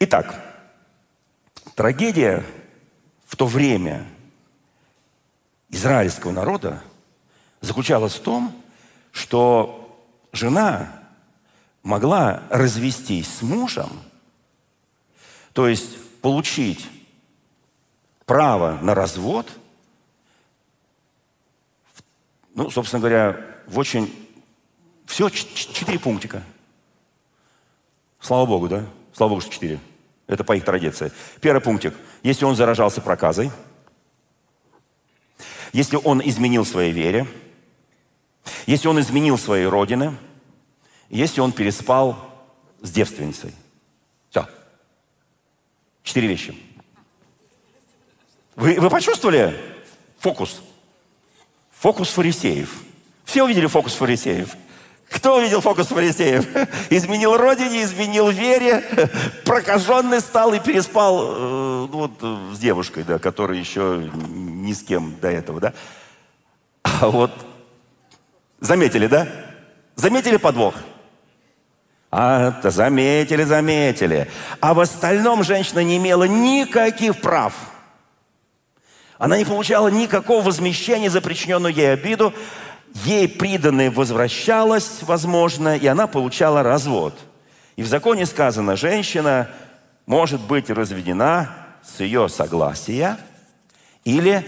[0.00, 0.34] Итак,
[1.74, 2.44] трагедия
[3.26, 4.06] в то время
[5.68, 6.82] израильского народа
[7.60, 8.59] заключалась в том,
[9.12, 9.98] что
[10.32, 10.92] жена
[11.82, 13.90] могла развестись с мужем,
[15.52, 16.88] то есть получить
[18.26, 19.50] право на развод,
[22.54, 24.14] ну, собственно говоря, в очень...
[25.06, 26.44] Все четыре пунктика.
[28.20, 28.86] Слава Богу, да?
[29.12, 29.80] Слава Богу, что четыре.
[30.28, 31.10] Это по их традиции.
[31.40, 31.94] Первый пунктик.
[32.22, 33.50] Если он заражался проказой,
[35.72, 37.26] если он изменил своей вере,
[38.66, 40.16] если он изменил своей родины,
[41.08, 42.16] если он переспал
[42.80, 43.54] с девственницей.
[44.30, 44.46] Все.
[46.02, 46.56] Четыре вещи.
[48.56, 49.58] Вы, вы почувствовали
[50.18, 50.62] фокус?
[51.72, 52.70] Фокус фарисеев.
[53.24, 54.56] Все увидели фокус фарисеев?
[55.08, 56.46] Кто увидел фокус фарисеев?
[56.90, 58.84] Изменил родине, изменил вере,
[59.44, 65.16] прокаженный стал и переспал э, ну вот, с девушкой, да, которая еще ни с кем
[65.20, 65.74] до этого, да?
[66.82, 67.32] А вот
[68.60, 69.28] заметили, да?
[69.96, 70.74] Заметили подвох?
[72.10, 74.28] А, -то заметили, заметили.
[74.60, 77.52] А в остальном женщина не имела никаких прав.
[79.18, 82.32] Она не получала никакого возмещения за причиненную ей обиду
[82.94, 87.18] ей приданное возвращалось, возможно, и она получала развод.
[87.76, 89.48] И в законе сказано, женщина
[90.06, 91.50] может быть разведена
[91.82, 93.18] с ее согласия
[94.04, 94.44] или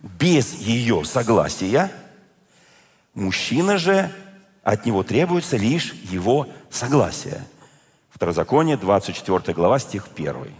[0.00, 1.90] без ее согласия.
[3.14, 4.10] Мужчина же,
[4.62, 7.44] от него требуется лишь его согласие.
[8.10, 10.52] Второзаконие, 24 глава, стих 1.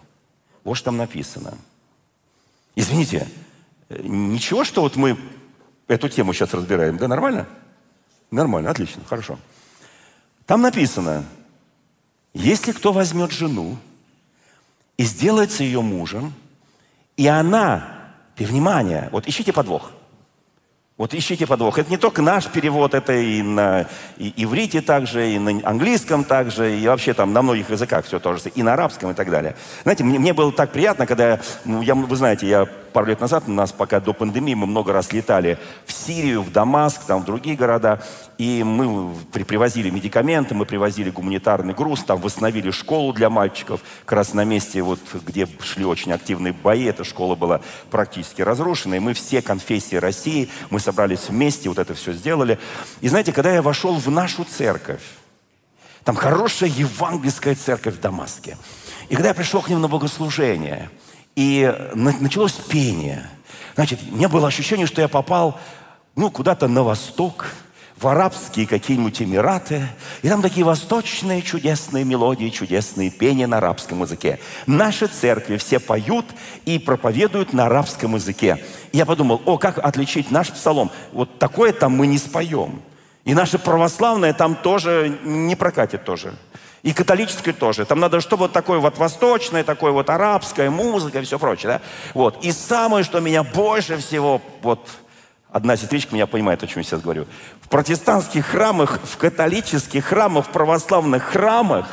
[0.65, 1.55] Вот что там написано.
[2.75, 3.29] Извините,
[3.89, 5.19] ничего, что вот мы
[5.87, 6.97] Эту тему сейчас разбираем.
[6.97, 7.47] Да, нормально?
[8.31, 9.39] Нормально, отлично, хорошо.
[10.47, 11.25] Там написано,
[12.33, 13.77] если кто возьмет жену
[14.97, 16.33] и сделается ее мужем,
[17.17, 19.93] и она, и внимание, вот ищите подвох–
[20.97, 21.79] вот ищите подвох.
[21.79, 26.79] Это не только наш перевод, это и на и иврите также, и на английском также,
[26.79, 29.57] и вообще там на многих языках все то же, и на арабском и так далее.
[29.83, 33.45] Знаете, мне, мне было так приятно, когда, ну, я, вы знаете, я пару лет назад,
[33.49, 37.25] у нас пока до пандемии, мы много раз летали в Сирию, в Дамаск, там в
[37.25, 38.01] другие города,
[38.39, 44.13] и мы при, привозили медикаменты, мы привозили гуманитарный груз, там восстановили школу для мальчиков, как
[44.19, 49.01] раз на месте, вот, где шли очень активные бои, эта школа была практически разрушена, и
[49.01, 52.59] мы все конфессии России, мы собрались вместе, вот это все сделали.
[53.01, 55.03] И знаете, когда я вошел в нашу церковь,
[56.05, 58.57] там хорошая евангельская церковь в Дамаске.
[59.09, 60.91] И когда я пришел к ним на богослужение,
[61.35, 63.29] и началось пение,
[63.75, 65.59] значит, у меня было ощущение, что я попал
[66.15, 67.47] ну, куда-то на восток–
[67.97, 69.87] в арабские какие-нибудь Эмираты,
[70.23, 74.41] и там такие восточные чудесные мелодии, чудесные пения на арабском языке.
[74.67, 76.27] Наши церкви все поют
[76.65, 78.65] и проповедуют на арабском языке.
[78.93, 80.91] Я подумал, о, как отличить наш псалом?
[81.13, 82.83] Вот такое там мы не споем.
[83.25, 86.35] И наше православное там тоже не прокатит тоже.
[86.83, 87.87] И католическое тоже.
[87.87, 91.69] Там надо, чтобы вот такое вот восточное, такое вот арабская музыка и все прочее.
[91.73, 91.81] Да?
[92.13, 92.45] Вот.
[92.45, 94.87] И самое, что меня больше всего вот
[95.55, 97.29] Одна сестричка меня понимает, о чем я сейчас говорю.
[97.61, 101.87] В протестантских храмах, в католических храмах, в православных храмах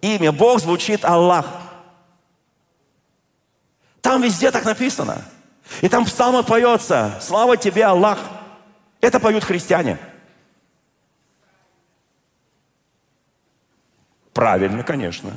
[0.00, 1.44] имя Бог звучит Аллах.
[4.00, 5.24] Там везде так написано.
[5.80, 8.20] И там в псалмах поется «Слава тебе, Аллах».
[9.00, 9.98] Это поют христиане.
[14.32, 15.32] Правильно, конечно.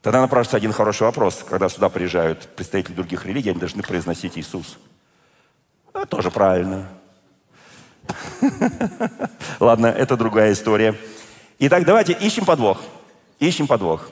[0.00, 1.44] Тогда напрашивается один хороший вопрос.
[1.46, 4.78] Когда сюда приезжают представители других религий, они должны произносить Иисус.
[6.06, 6.86] Тоже правильно.
[9.60, 10.94] Ладно, это другая история.
[11.58, 12.80] Итак, давайте ищем подвох.
[13.40, 14.10] Ищем подвох.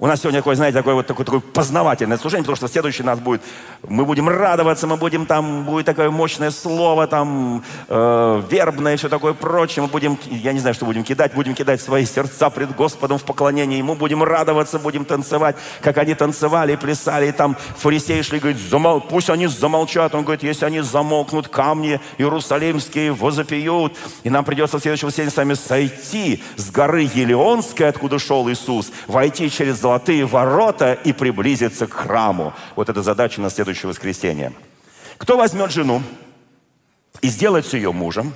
[0.00, 3.20] У нас сегодня такое, знаете, такое вот такое, такое познавательное служение, потому что следующий нас
[3.20, 3.42] будет,
[3.86, 9.34] мы будем радоваться, мы будем там, будет такое мощное слово, там, э, вербное все такое
[9.34, 9.84] прочее.
[9.84, 13.22] Мы будем, я не знаю, что будем кидать, будем кидать свои сердца пред Господом в
[13.22, 18.58] поклонении Ему, будем радоваться, будем танцевать, как они танцевали, плясали, и там фарисеи шли, говорит,
[18.58, 19.00] замол...
[19.00, 20.12] пусть они замолчат.
[20.16, 23.96] Он говорит, если они замолкнут, камни иерусалимские возопьют.
[24.24, 28.90] И нам придется в следующем воскресенье с вами сойти с горы Елеонской, откуда шел Иисус,
[29.06, 32.54] войти через золотые ворота и приблизиться к храму.
[32.74, 34.54] Вот это задача на следующее воскресенье.
[35.18, 36.02] Кто возьмет жену
[37.20, 38.32] и сделает с ее мужем,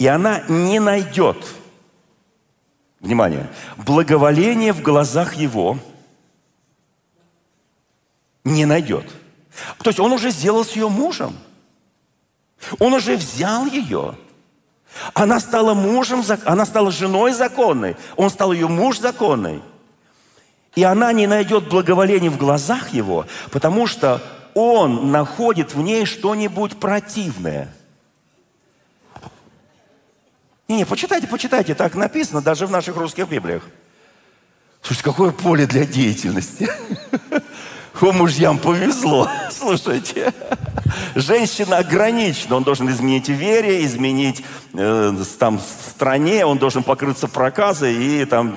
[0.00, 1.36] и она не найдет,
[2.98, 5.78] внимание, благоволение в глазах его,
[8.42, 9.06] не найдет.
[9.84, 11.36] То есть он уже сделал с ее мужем.
[12.80, 14.16] Он уже взял ее.
[15.14, 17.96] Она стала мужем, она стала женой законной.
[18.16, 19.62] Он стал ее муж законный.
[20.78, 24.22] И она не найдет благоволения в глазах его, потому что
[24.54, 27.74] он находит в ней что-нибудь противное.
[30.68, 33.64] Не-не, почитайте, почитайте, так написано даже в наших русских Библиях.
[34.80, 36.70] Слушайте, какое поле для деятельности.
[38.00, 39.28] О, мужьям повезло.
[39.50, 40.32] Слушайте,
[41.16, 42.54] женщина ограничена.
[42.54, 48.56] Он должен изменить вере, изменить э, там стране, он должен покрыться проказой и там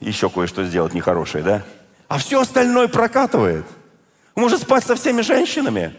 [0.00, 1.62] еще кое-что сделать нехорошее, да?
[2.08, 3.66] А все остальное прокатывает.
[4.34, 5.94] Может спать со всеми женщинами.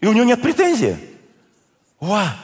[0.00, 0.96] И у него нет претензий.
[2.00, 2.34] Ва!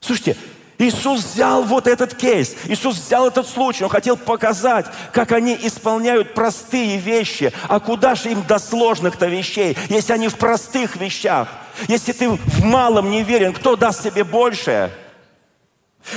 [0.00, 0.36] Слушайте,
[0.78, 6.34] Иисус взял вот этот кейс, Иисус взял этот случай, Он хотел показать, как они исполняют
[6.34, 7.52] простые вещи.
[7.68, 11.48] А куда же им до сложных-то вещей, если они в простых вещах?
[11.88, 14.90] Если ты в малом не верен, кто даст себе большее?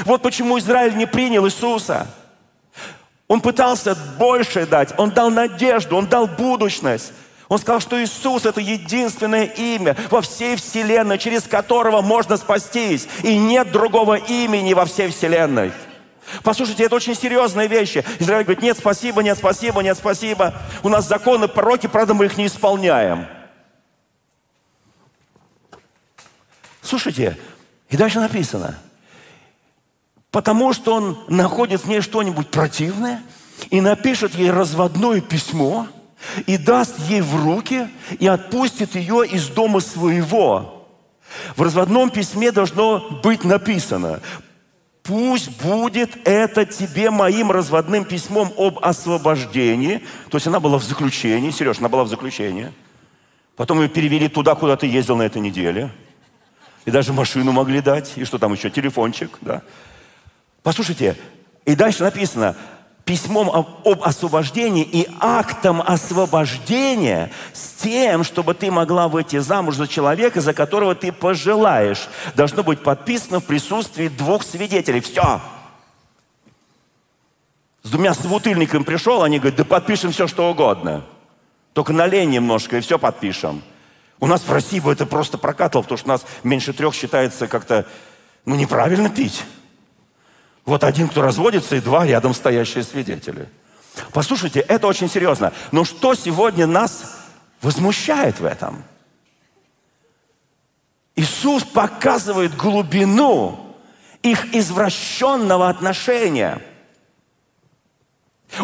[0.06, 2.08] Вот почему Израиль не принял Иисуса.
[3.28, 7.14] Он пытался больше дать, он дал надежду, он дал будущность.
[7.48, 13.08] Он сказал, что Иисус– это единственное имя во всей Вселенной, через которого можно спастись.
[13.24, 15.72] И нет другого имени во всей Вселенной.
[16.44, 18.06] Послушайте, это очень серьезные вещи.
[18.20, 20.54] Израиль говорит, нет, спасибо, нет, спасибо, нет, спасибо.
[20.84, 23.26] У нас законы, пророки, правда, мы их не исполняем.
[26.84, 27.38] Слушайте,
[27.90, 28.78] и дальше написано–
[30.32, 33.22] потому что он находит в ней что-нибудь противное
[33.70, 35.88] и напишет ей разводное письмо
[36.46, 37.88] и даст ей в руки
[38.20, 40.88] и отпустит ее из дома своего.
[41.56, 44.20] В разводном письме должно быть написано,
[45.04, 50.04] пусть будет это тебе моим разводным письмом об освобождении.
[50.30, 52.72] То есть она была в заключении, Сереж, она была в заключении.
[53.56, 55.92] Потом ее перевели туда, куда ты ездил на этой неделе.
[56.86, 59.62] И даже машину могли дать, и что там еще, телефончик, да.
[60.64, 61.16] Послушайте,
[61.66, 62.56] и дальше написано,
[63.06, 70.42] письмом об освобождении и актом освобождения с тем, чтобы ты могла выйти замуж за человека,
[70.42, 72.08] за которого ты пожелаешь.
[72.36, 75.02] Должно быть подписано в присутствии двух свидетелей.
[75.02, 75.42] Все.
[77.82, 81.04] С двумя собутыльниками пришел, они говорят, да подпишем все, что угодно.
[81.74, 83.64] Только налей немножко, и все подпишем.
[84.20, 87.48] У нас в России бы это просто прокатывало, потому что у нас меньше трех считается
[87.48, 87.88] как-то,
[88.46, 89.44] ну, неправильно пить.
[90.66, 93.48] Вот один, кто разводится, и два рядом стоящие свидетели.
[94.14, 95.54] Послушайте, это очень серьезно.
[95.72, 97.18] Но что сегодня нас
[97.62, 98.84] возмущает в этом?
[101.16, 103.76] Иисус показывает глубину
[104.22, 106.62] их извращенного отношения.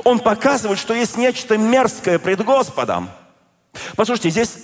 [0.03, 3.09] Он показывает, что есть нечто мерзкое пред Господом.
[3.95, 4.55] Послушайте, здесь,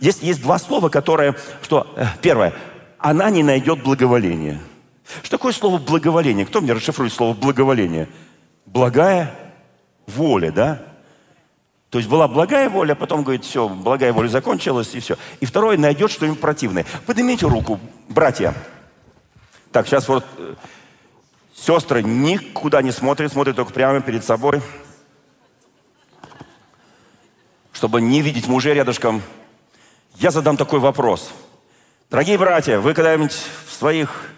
[0.00, 2.52] здесь есть два слова, которые, что, э, первое,
[2.98, 4.60] она не найдет благоволения–
[5.22, 6.46] что такое слово благоволение?
[6.46, 8.08] Кто мне расшифрует слово благоволение?
[8.66, 9.34] Благая
[10.06, 10.82] воля, да?
[11.90, 15.16] То есть была благая воля, потом говорит, все, благая воля закончилась, и все.
[15.40, 16.86] И второе, найдет что-нибудь противное.
[17.04, 18.54] Поднимите руку, братья.
[19.72, 20.54] Так, сейчас вот э,
[21.54, 24.62] сестры никуда не смотрят, смотрят только прямо перед собой.
[27.72, 29.22] Чтобы не видеть мужей рядышком.
[30.16, 31.32] Я задам такой вопрос.
[32.08, 34.30] Дорогие братья, вы когда-нибудь в своих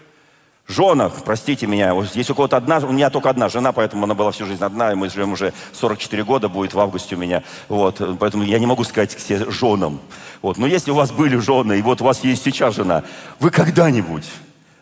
[0.67, 4.31] женах, простите меня, есть у кого-то одна, у меня только одна жена, поэтому она была
[4.31, 8.01] всю жизнь одна, и мы живем уже 44 года, будет в августе у меня, вот,
[8.19, 9.99] поэтому я не могу сказать все женам,
[10.41, 13.03] вот, но если у вас были жены, и вот у вас есть сейчас жена,
[13.39, 14.25] вы когда-нибудь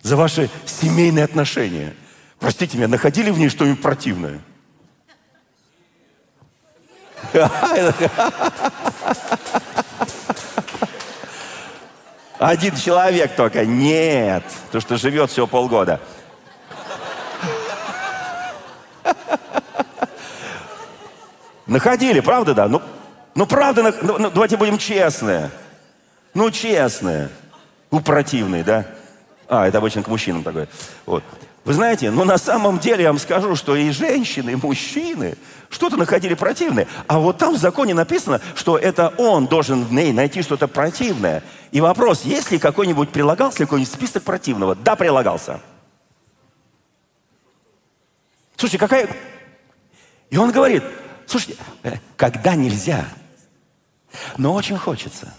[0.02, 1.94] за ваши семейные отношения,
[2.40, 4.40] простите меня, находили в ней что-нибудь противное?
[12.42, 13.68] Один человек только.
[13.68, 14.44] Нет.
[14.72, 16.00] То, что живет всего полгода.
[21.68, 22.68] Находили, правда, да?
[22.68, 22.82] Ну,
[23.36, 25.52] ну правда, ну, ну, давайте будем честные.
[26.34, 27.30] Ну, честные.
[27.92, 28.88] У противные, да?
[29.48, 30.68] А, это обычно к мужчинам такое.
[31.06, 31.24] Вот.
[31.64, 35.38] Вы знаете, ну на самом деле я вам скажу, что и женщины, и мужчины
[35.72, 36.88] что-то находили противное.
[37.08, 41.44] А вот там в законе написано, что это он должен в ней найти что-то противное.
[41.72, 44.76] И вопрос, есть ли какой-нибудь прилагался какой-нибудь список противного?
[44.76, 45.62] Да, прилагался.
[48.58, 49.10] Слушайте, какая...
[50.30, 50.84] И он говорит,
[51.26, 53.06] слушайте, э, когда нельзя,
[54.38, 55.34] но очень хочется.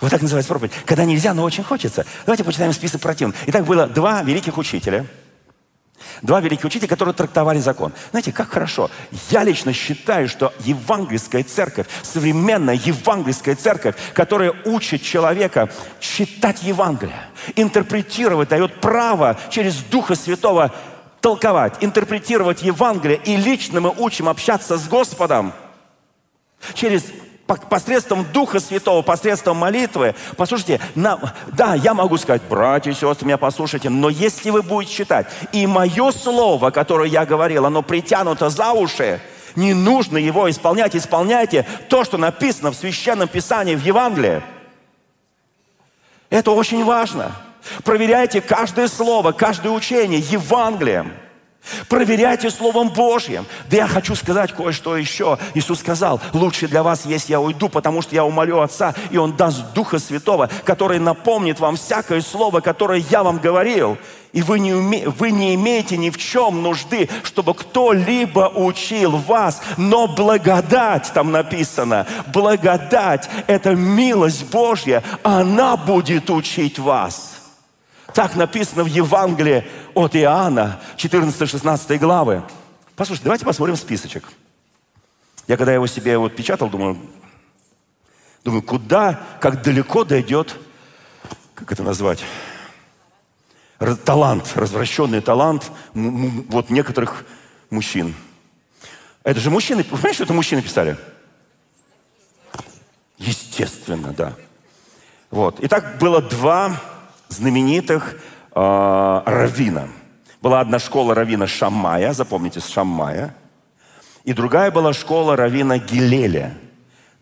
[0.00, 0.72] Вот так называется проповедь.
[0.84, 2.06] Когда нельзя, но очень хочется.
[2.24, 3.36] Давайте почитаем список противных.
[3.46, 5.06] Итак, было два великих учителя.
[6.22, 7.92] Два великих учителя, которые трактовали закон.
[8.10, 8.90] Знаете, как хорошо.
[9.30, 15.70] Я лично считаю, что евангельская церковь, современная евангельская церковь, которая учит человека
[16.00, 17.20] читать Евангелие,
[17.54, 20.72] интерпретировать, дает право через Духа Святого
[21.20, 25.52] толковать, интерпретировать Евангелие, и лично мы учим общаться с Господом
[26.74, 27.04] через
[27.46, 30.14] посредством Духа Святого, посредством молитвы.
[30.36, 34.92] Послушайте, нам, да, я могу сказать, братья и сестры, меня послушайте, но если вы будете
[34.92, 39.20] читать, и мое слово, которое я говорил, оно притянуто за уши,
[39.54, 44.42] не нужно его исполнять, исполняйте то, что написано в Священном Писании, в Евангелии.
[46.28, 47.32] Это очень важно.
[47.84, 51.12] Проверяйте каждое слово, каждое учение Евангелием.
[51.88, 53.46] Проверяйте Словом Божьим.
[53.70, 55.38] Да я хочу сказать кое-что еще.
[55.54, 59.36] Иисус сказал, лучше для вас, если я уйду, потому что я умолю Отца, и Он
[59.36, 63.98] даст Духа Святого, который напомнит вам всякое слово, которое я вам говорил.
[64.32, 65.08] И вы не, уме...
[65.08, 69.62] вы не имеете ни в чем нужды, чтобы кто-либо учил вас.
[69.78, 77.35] Но благодать, там написано, благодать– это милость Божья, она будет учить вас.
[78.16, 82.42] Так написано в Евангелии от Иоанна, 14-16 главы.
[82.94, 84.24] Послушайте, давайте посмотрим списочек.
[85.46, 86.98] Я когда его себе вот печатал, думаю,
[88.42, 90.56] думаю, куда, как далеко дойдет,
[91.54, 92.24] как это назвать,
[94.06, 97.26] талант, развращенный талант вот некоторых
[97.68, 98.14] мужчин.
[99.24, 100.96] Это же мужчины, вы понимаете, что это мужчины писали?
[103.18, 104.32] Естественно, да.
[105.30, 105.58] Вот.
[105.60, 106.80] Итак, было два
[107.28, 108.14] знаменитых
[108.54, 109.88] э, раввина.
[110.40, 113.34] Была одна школа равина Шамая, запомните, Шамая,
[114.24, 116.54] и другая была школа равина Гилеля.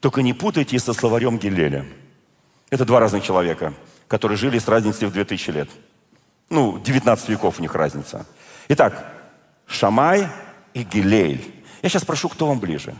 [0.01, 1.87] Только не путайте со словарем Гилеля.
[2.71, 3.75] Это два разных человека,
[4.09, 5.69] которые жили с разницей в 2000 лет.
[6.51, 8.27] Ну, 19 веков у них разница.
[8.69, 9.05] Итак,
[9.67, 10.29] Шамай
[10.75, 11.45] и Гилель.
[11.83, 12.95] Я сейчас спрошу, кто вам ближе.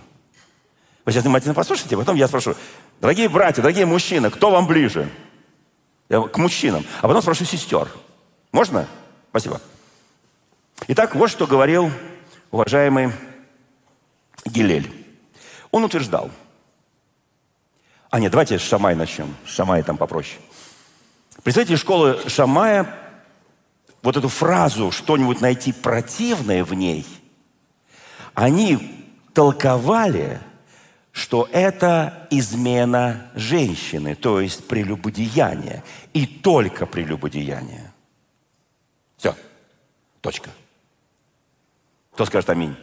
[1.05, 2.55] Вы сейчас внимательно послушайте, потом я спрошу.
[3.01, 5.09] Дорогие братья, дорогие мужчины, кто вам ближе?
[6.09, 6.85] Я к мужчинам.
[7.01, 7.89] А потом спрошу сестер.
[8.53, 8.87] Можно?
[9.31, 9.61] Спасибо.
[10.89, 11.91] Итак, вот что говорил
[12.51, 13.13] уважаемый
[14.45, 14.91] Гилель.
[15.71, 16.31] Он утверждал.
[18.11, 19.35] А нет, давайте с Шамай начнем.
[19.47, 20.41] С Шамая там попроще.
[21.43, 22.95] Представители школы Шамая
[24.03, 27.07] вот эту фразу «что-нибудь найти противное в ней»,
[28.35, 30.41] они толковали–
[31.15, 35.85] что это измена женщины, то есть прелюбодеяние.
[36.12, 37.93] И только прелюбодеяние.
[39.17, 39.37] Все.
[40.21, 40.51] Точка.
[42.11, 42.77] Кто скажет аминь?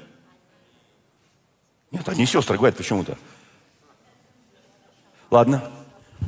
[1.92, 3.18] Нет, они сестры говорят почему-то.
[5.30, 5.70] Ладно.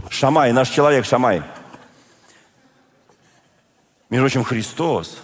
[0.10, 1.42] Шамай, наш человек Шамай.
[4.10, 5.24] Между прочим, Христос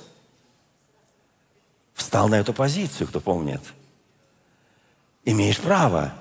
[1.93, 3.61] встал на эту позицию, кто помнит.
[5.25, 6.13] Имеешь право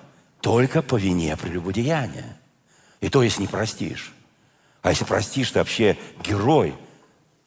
[0.49, 2.39] только по вине прелюбодеяния.
[3.03, 4.15] И то, если не простишь.
[4.81, 6.75] А если простишь, ты вообще герой,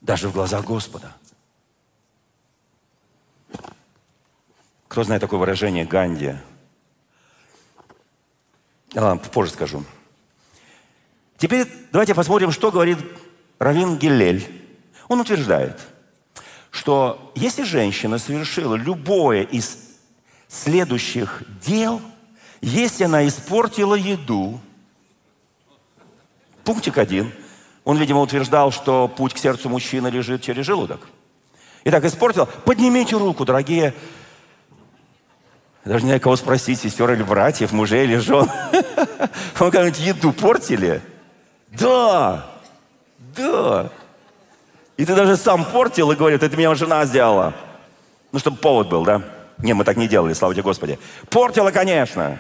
[0.02, 1.12] даже в глазах Господа.
[4.88, 6.36] Кто знает такое выражение Ганди?
[8.94, 9.84] Ладно, позже скажу.
[11.38, 13.00] Теперь давайте посмотрим, что говорит
[13.58, 14.48] Равин Гилель.
[15.08, 15.80] Он утверждает,
[16.70, 19.76] что если женщина совершила любое из
[20.48, 22.00] следующих дел–
[22.62, 24.60] если она испортила еду,
[26.64, 27.32] пунктик один,
[27.84, 31.08] он, видимо, утверждал, что путь к сердцу мужчины лежит через желудок.
[31.84, 32.46] Итак, испортила.
[32.46, 33.94] Поднимите руку, дорогие.
[35.84, 38.48] Даже не кого спросить, сестер или братьев, мужей или жен.
[38.72, 41.02] Вы когда-нибудь еду портили?
[41.70, 42.46] Да,
[43.36, 43.90] да.
[44.98, 47.56] И ты даже сам портил и говорит, это меня жена сделала.
[48.32, 49.24] Ну, чтобы повод был, да?
[49.58, 51.00] Не, мы так не делали, слава тебе Господи.
[51.30, 52.40] Портила, конечно.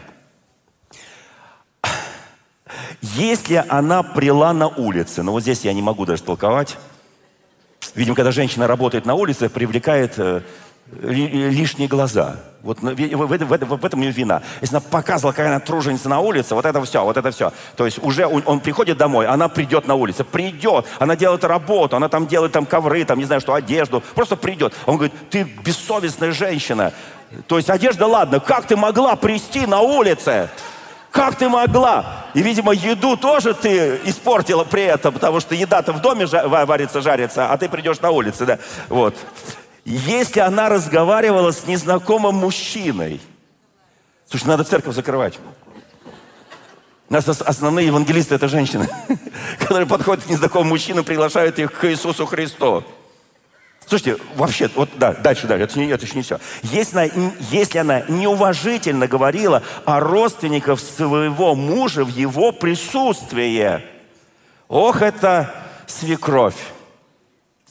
[3.01, 6.77] Если она прила на улице, ну вот здесь я не могу даже толковать.
[7.95, 10.41] Видимо, когда женщина работает на улице, привлекает э,
[11.01, 12.35] лишние глаза.
[12.61, 14.43] Вот в, в, в, в этом ее вина.
[14.61, 17.51] Если она показывала, какая она труженица на улице, вот это все, вот это все.
[17.75, 22.07] То есть уже он приходит домой, она придет на улице, придет, она делает работу, она
[22.07, 24.73] там делает там ковры, там не знаю что, одежду, просто придет.
[24.85, 26.93] Он говорит, ты бессовестная женщина.
[27.47, 30.49] То есть одежда, ладно, как ты могла прийти на улице?
[31.11, 32.25] Как ты могла?
[32.33, 37.51] И, видимо, еду тоже ты испортила при этом, потому что еда-то в доме варится, жарится,
[37.51, 38.59] а ты придешь на улице, да.
[38.87, 39.15] Вот
[39.85, 43.19] если она разговаривала с незнакомым мужчиной.
[44.29, 45.39] Слушай, надо церковь закрывать.
[47.09, 48.87] У нас основные евангелисты– это женщины,
[49.59, 52.85] которые подходят к незнакомым мужчинам, приглашают их к Иисусу Христу.
[53.85, 56.39] Слушайте, вообще, вот да, дальше, дальше, это, это еще не все.
[56.63, 63.81] Если она, если она неуважительно говорила о родственниках своего мужа в его присутствии,
[64.69, 65.53] ох, это
[65.87, 66.55] свекровь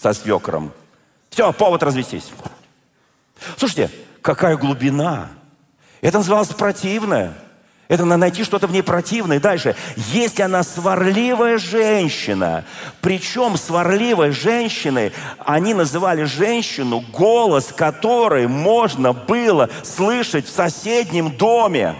[0.00, 0.72] со свекром.
[1.30, 2.30] Все, повод развестись.
[3.56, 3.90] Слушайте,
[4.20, 5.30] какая глубина.
[6.00, 7.34] Это называлось противное.
[7.90, 9.40] Это надо найти что-то в ней противное.
[9.40, 9.74] Дальше.
[9.96, 12.64] Если она сварливая женщина,
[13.00, 21.96] причем сварливой женщиной, они называли женщину, голос которой можно было слышать в соседнем доме.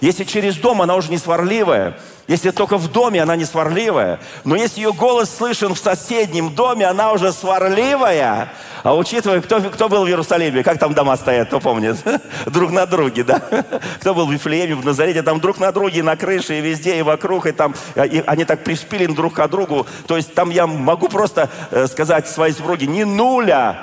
[0.00, 4.54] Если через дом она уже не сварливая, если только в доме она не сварливая, но
[4.54, 8.52] если ее голос слышен в соседнем доме, она уже сварливая.
[8.82, 11.96] А учитывая, кто, кто был в Иерусалиме, как там дома стоят, кто помнит?
[12.46, 13.40] Друг на друге, да?
[14.00, 17.02] Кто был в Вифлееме, в Назарете, там друг на друге, на крыше, и везде, и
[17.02, 19.86] вокруг, и там, и они так пришпилены друг к другу.
[20.06, 23.78] То есть там я могу просто э, сказать своей супруге, не нуля,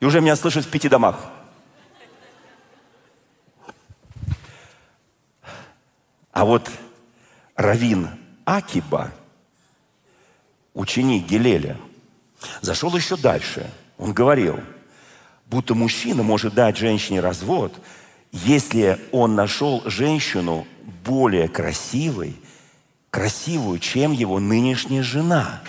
[0.00, 1.16] и уже меня слышат в пяти домах.
[6.32, 6.70] А вот
[7.56, 8.08] Равин
[8.44, 9.12] Акиба,
[10.74, 11.76] ученик Гелеля,
[12.60, 13.70] зашел еще дальше.
[13.98, 14.58] Он говорил,
[15.46, 17.74] будто мужчина может дать женщине развод,
[18.32, 20.66] если он нашел женщину
[21.04, 22.36] более красивой,
[23.10, 25.60] красивую, чем его нынешняя жена.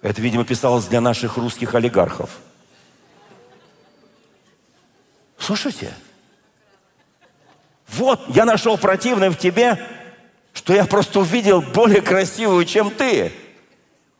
[0.00, 2.30] Это, видимо, писалось для наших русских олигархов.
[5.38, 5.92] Слушайте,
[7.88, 9.78] вот, я нашел противное в тебе,
[10.52, 13.32] что я просто увидел более красивую, чем ты.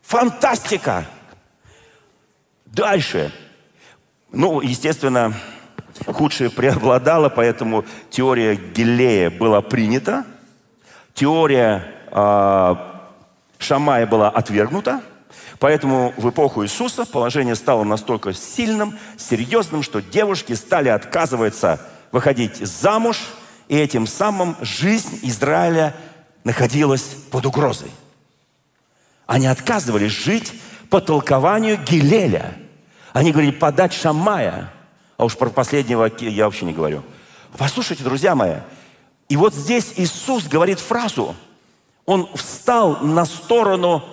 [0.03, 1.05] Фантастика!
[2.65, 3.33] Дальше.
[4.31, 5.33] Ну, естественно,
[6.05, 10.25] худшее преобладало, поэтому теория Гиллея была принята,
[11.13, 12.75] теория э,
[13.57, 15.01] Шамая была отвергнута,
[15.59, 23.19] поэтому в эпоху Иисуса положение стало настолько сильным, серьезным, что девушки стали отказываться выходить замуж–
[23.67, 25.95] и этим самым жизнь Израиля
[26.43, 27.91] находилась под угрозой.
[29.25, 30.53] Они отказывались жить
[30.89, 32.57] по толкованию Гилеля.
[33.13, 34.71] Они говорили, подать Шамая.
[35.17, 37.03] А уж про последнего я вообще не говорю.
[37.57, 38.57] Послушайте, друзья мои,
[39.27, 41.35] и вот здесь Иисус говорит фразу.
[42.05, 44.03] Он встал на сторону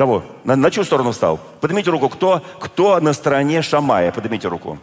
[0.00, 0.24] Кого?
[0.44, 1.38] На, на чью сторону встал?
[1.60, 2.08] Поднимите руку.
[2.08, 4.10] Кто, кто на стороне Шамая?
[4.12, 4.78] Поднимите руку.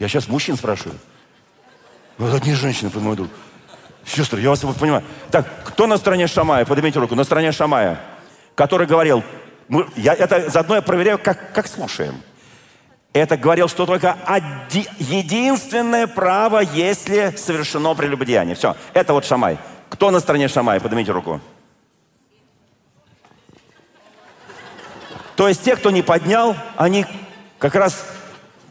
[0.00, 0.98] Я сейчас мужчин спрашиваю.
[2.18, 3.30] Вот одни женщины, под мой друг.
[4.04, 5.04] Сестры, я вас понимаю.
[5.30, 6.64] Так, кто на стороне Шамая?
[6.64, 7.14] Поднимите руку.
[7.14, 8.00] На стороне Шамая.
[8.54, 9.22] Который говорил,
[9.68, 12.22] мы, я это заодно я проверяю, как, как слушаем.
[13.12, 18.54] Это говорил, что только оди, единственное право, если совершено прелюбодеяние.
[18.54, 19.58] Все, это вот Шамай.
[19.90, 20.80] Кто на стороне Шамая?
[20.80, 21.40] Поднимите руку.
[25.36, 27.04] То есть те, кто не поднял, они
[27.58, 28.04] как раз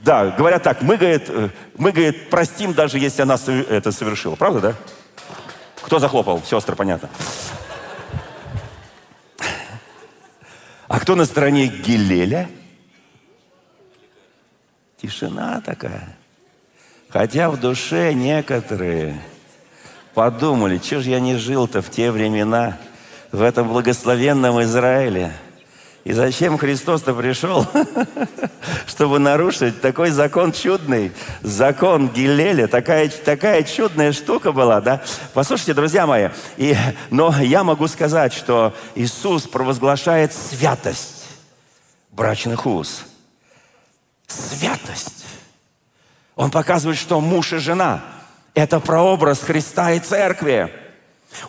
[0.03, 3.37] да, говорят так, мы, говорит, э, мы, говорит, простим, даже если она
[3.69, 4.35] это совершила.
[4.35, 4.75] Правда, да?
[5.81, 6.41] Кто захлопал?
[6.43, 7.09] Сестры, понятно.
[10.87, 12.49] А кто на стороне Гилеля?
[15.01, 16.17] Тишина такая.
[17.09, 19.21] Хотя в душе некоторые
[20.13, 22.77] подумали, что же я не жил-то в те времена,
[23.31, 25.33] в этом благословенном Израиле–
[26.09, 27.67] и зачем Христос-то пришел?
[28.87, 31.11] Чтобы нарушить такой закон чудный,
[31.43, 35.03] закон Гилеля, такая, такая чудная штука была, да?
[35.35, 36.75] Послушайте, друзья мои, и,
[37.11, 41.27] но я могу сказать, что Иисус провозглашает святость
[42.09, 43.05] брачных уз.
[44.25, 45.27] Святость.
[46.35, 48.01] Он показывает, что муж и жена–
[48.55, 50.73] это прообраз Христа и Церкви.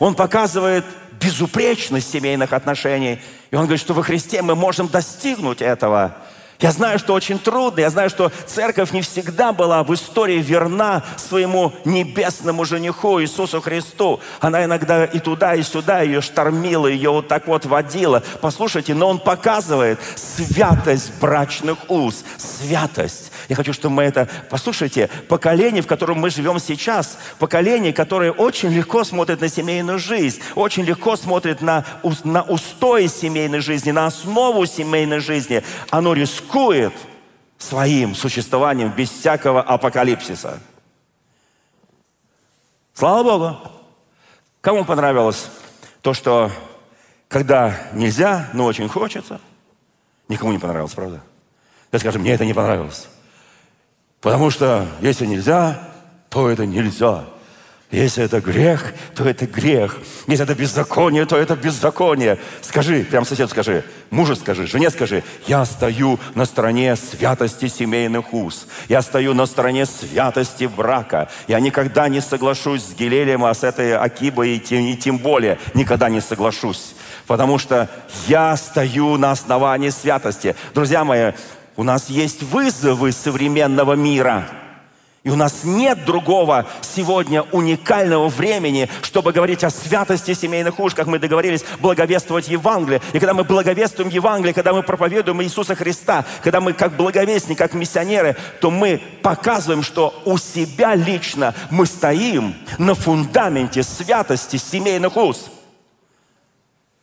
[0.00, 0.84] Он показывает
[1.20, 3.20] безупречность семейных отношений.
[3.50, 6.16] И он говорит, что во Христе мы можем достигнуть этого.
[6.60, 11.02] Я знаю, что очень трудно, я знаю, что церковь не всегда была в истории верна
[11.16, 14.20] своему небесному жениху Иисусу Христу.
[14.40, 18.22] Она иногда и туда, и сюда ее штормила, ее вот так вот водила.
[18.42, 23.29] Послушайте, но он показывает святость брачных уз, святость.
[23.50, 24.28] Я хочу, чтобы мы это...
[24.48, 30.40] Послушайте, поколение, в котором мы живем сейчас, поколение, которое очень легко смотрит на семейную жизнь,
[30.54, 31.84] очень легко смотрит на,
[32.22, 36.92] на устои семейной жизни, на основу семейной жизни, оно рискует
[37.58, 40.60] своим существованием без всякого апокалипсиса.
[42.94, 43.58] Слава Богу!
[44.60, 45.48] Кому понравилось
[46.02, 46.52] то, что
[47.26, 49.40] когда нельзя, но очень хочется?
[50.28, 51.20] Никому не понравилось, правда?
[51.90, 53.08] Я скажу, мне это не понравилось.
[54.20, 55.80] Потому что если нельзя,
[56.28, 57.24] то это нельзя.
[57.90, 59.98] Если это грех, то это грех.
[60.28, 62.38] Если это беззаконие, то это беззаконие.
[62.60, 68.68] Скажи, прям сосед скажи, мужу скажи, жене скажи, я стою на стороне святости семейных уз.
[68.88, 71.30] Я стою на стороне святости брака.
[71.48, 75.58] Я никогда не соглашусь с Гелелем, а с этой Акибой и тем, и тем более
[75.74, 76.94] никогда не соглашусь.
[77.26, 77.88] Потому что
[78.28, 80.54] я стою на основании святости.
[80.74, 81.32] Друзья мои,
[81.80, 84.46] у нас есть вызовы современного мира–
[85.22, 91.08] и у нас нет другого сегодня уникального времени, чтобы говорить о святости семейных уж, как
[91.08, 93.02] мы договорились, благовествовать Евангелие.
[93.12, 97.74] И когда мы благовествуем Евангелие, когда мы проповедуем Иисуса Христа, когда мы как благовестники, как
[97.74, 105.50] миссионеры, то мы показываем, что у себя лично мы стоим на фундаменте святости семейных уз.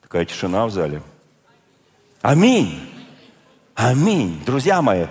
[0.01, 1.03] Такая тишина в зале.
[2.23, 2.96] Аминь.
[3.77, 4.41] Аминь.
[4.43, 5.05] Друзья мои,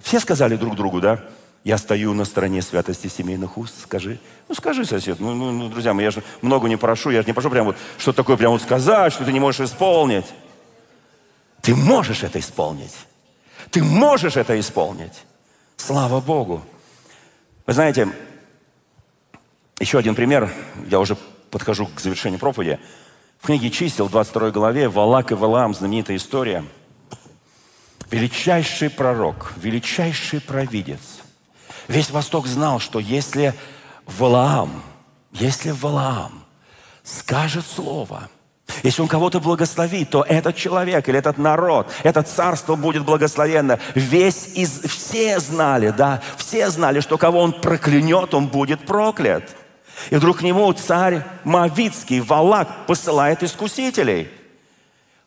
[0.00, 1.24] все сказали друг другу, да?
[1.64, 4.20] Я стою на стороне святости семейных уст, скажи.
[4.48, 5.18] Ну, скажи, сосед.
[5.18, 7.10] Ну, ну, ну, друзья мои, я же много не прошу.
[7.10, 9.68] Я же не прошу прям вот что такое прям вот сказать, что ты не можешь
[9.68, 10.26] исполнить.
[11.62, 12.94] Ты можешь это исполнить.
[13.72, 15.24] Ты можешь это исполнить.
[15.76, 16.62] Слава Богу.
[17.66, 18.08] Вы знаете,
[19.80, 20.48] еще один пример.
[20.88, 21.16] Я уже
[21.50, 22.78] подхожу к завершению проповеди.
[23.40, 26.64] В книге «Чисел» 22 главе Валак и Валаам, знаменитая история.
[28.12, 31.00] Величайший пророк, величайший провидец–
[31.88, 33.54] Весь Восток знал, что если
[34.06, 34.82] Валаам,
[35.32, 36.44] если Валаам
[37.02, 38.28] скажет слово,
[38.82, 43.78] если он кого-то благословит, то этот человек или этот народ, это царство будет благословенно.
[43.94, 49.44] Весь из, все знали, да, все знали, что кого он проклянет, он будет проклят.
[50.10, 54.30] И вдруг к нему царь Мавицкий, Валак, посылает искусителей.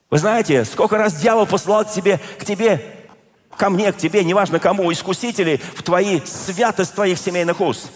[0.10, 2.96] Вы знаете, сколько раз дьявол посылал к тебе, к тебе
[3.58, 7.90] ко мне, к тебе, неважно кому, искусители, в твои святость твоих семейных уз,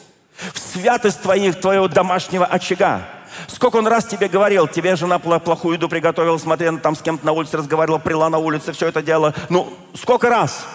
[0.54, 3.02] в святость твоих, твоего домашнего очага.
[3.48, 7.32] Сколько он раз тебе говорил, тебе жена плохую еду приготовила, смотря там с кем-то на
[7.32, 9.36] улице разговаривала, прила на улице, все это дело.
[9.50, 10.66] Ну, сколько раз?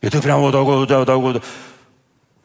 [0.00, 1.44] И ты прям вот так вот, так вот,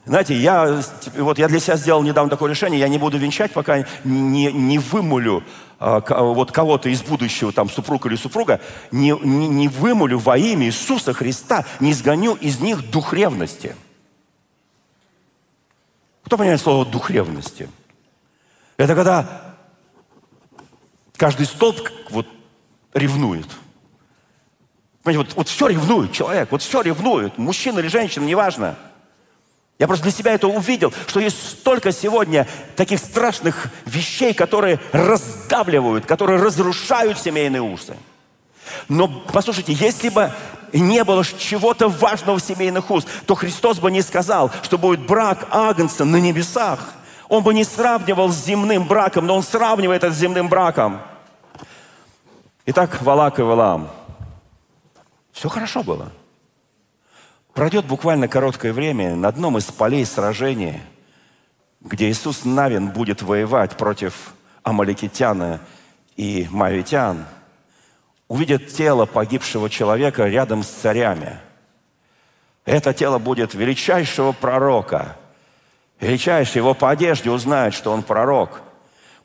[0.05, 0.81] знаете, я,
[1.17, 4.77] вот я для себя сделал недавно такое решение, я не буду венчать, пока не, не
[4.77, 5.43] вымолю
[5.79, 8.61] вот кого-то из будущего, там, супруг или супруга,
[8.91, 13.75] не, не, не вымолю во имя Иисуса Христа, не сгоню из них дух ревности.
[16.23, 17.69] Кто понимает слово дух ревности?
[18.77, 19.55] Это когда
[21.15, 22.27] каждый столб вот
[22.93, 23.47] ревнует.
[25.03, 28.75] Понимаете, вот, вот все ревнует человек, вот все ревнует, мужчина или женщина, неважно–
[29.79, 36.05] я просто для себя это увидел, что есть столько сегодня таких страшных вещей, которые раздавливают,
[36.05, 37.95] которые разрушают семейные узы.
[38.89, 40.31] Но послушайте, если бы
[40.73, 45.47] не было чего-то важного в семейных уз, то Христос бы не сказал, что будет брак
[45.51, 46.93] Агнца на небесах.
[47.29, 51.01] Он бы не сравнивал с земным браком, но он сравнивает это с земным браком.
[52.65, 53.89] Итак, Валак и Валам.
[55.31, 56.11] Все хорошо было.
[57.57, 60.79] Пройдет буквально короткое время на одном из полей сражения,
[61.81, 65.59] где Иисус Навин будет воевать против амаликитяна
[66.15, 67.25] и мавитян,
[68.27, 71.39] увидят тело погибшего человека рядом с царями.
[72.63, 75.17] Это тело будет величайшего пророка.
[75.99, 78.61] Величайший его по одежде узнает, что он пророк–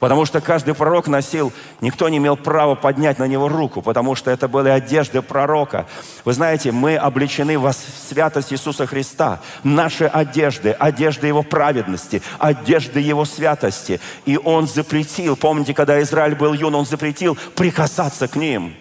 [0.03, 4.33] Потому что каждый пророк носил, никто не имел права поднять на него руку, потому что
[4.33, 5.87] это были одежды пророка.
[6.25, 9.41] Вы знаете, мы облечены в святость Иисуса Христа.
[9.63, 14.01] Наши одежды, одежды Его праведности, одежды Его святости.
[14.25, 18.75] И Он запретил, помните, когда Израиль был юн, Он запретил прикасаться к ним.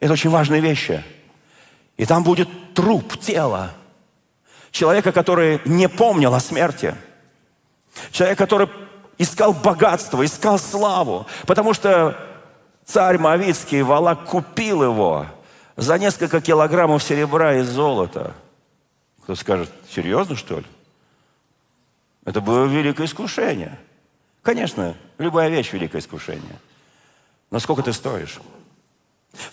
[0.00, 1.04] Это очень важные вещи.
[1.98, 3.72] И там будет труп, тело
[4.70, 6.94] человека, который не помнил о смерти–
[8.10, 8.68] Человек, который
[9.18, 12.16] искал богатство, искал славу, потому что
[12.84, 15.26] царь Мавицкий, Валак, купил его
[15.76, 18.34] за несколько килограммов серебра и золота.
[19.22, 20.66] Кто скажет, серьезно, что ли?
[22.24, 23.78] Это было великое искушение.
[24.42, 26.58] Конечно, любая вещь– великое искушение.
[27.50, 28.38] Но сколько ты стоишь?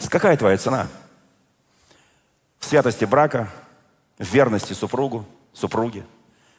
[0.09, 0.87] Какая твоя цена?
[2.59, 3.49] В святости брака,
[4.17, 6.05] в верности супругу, супруге.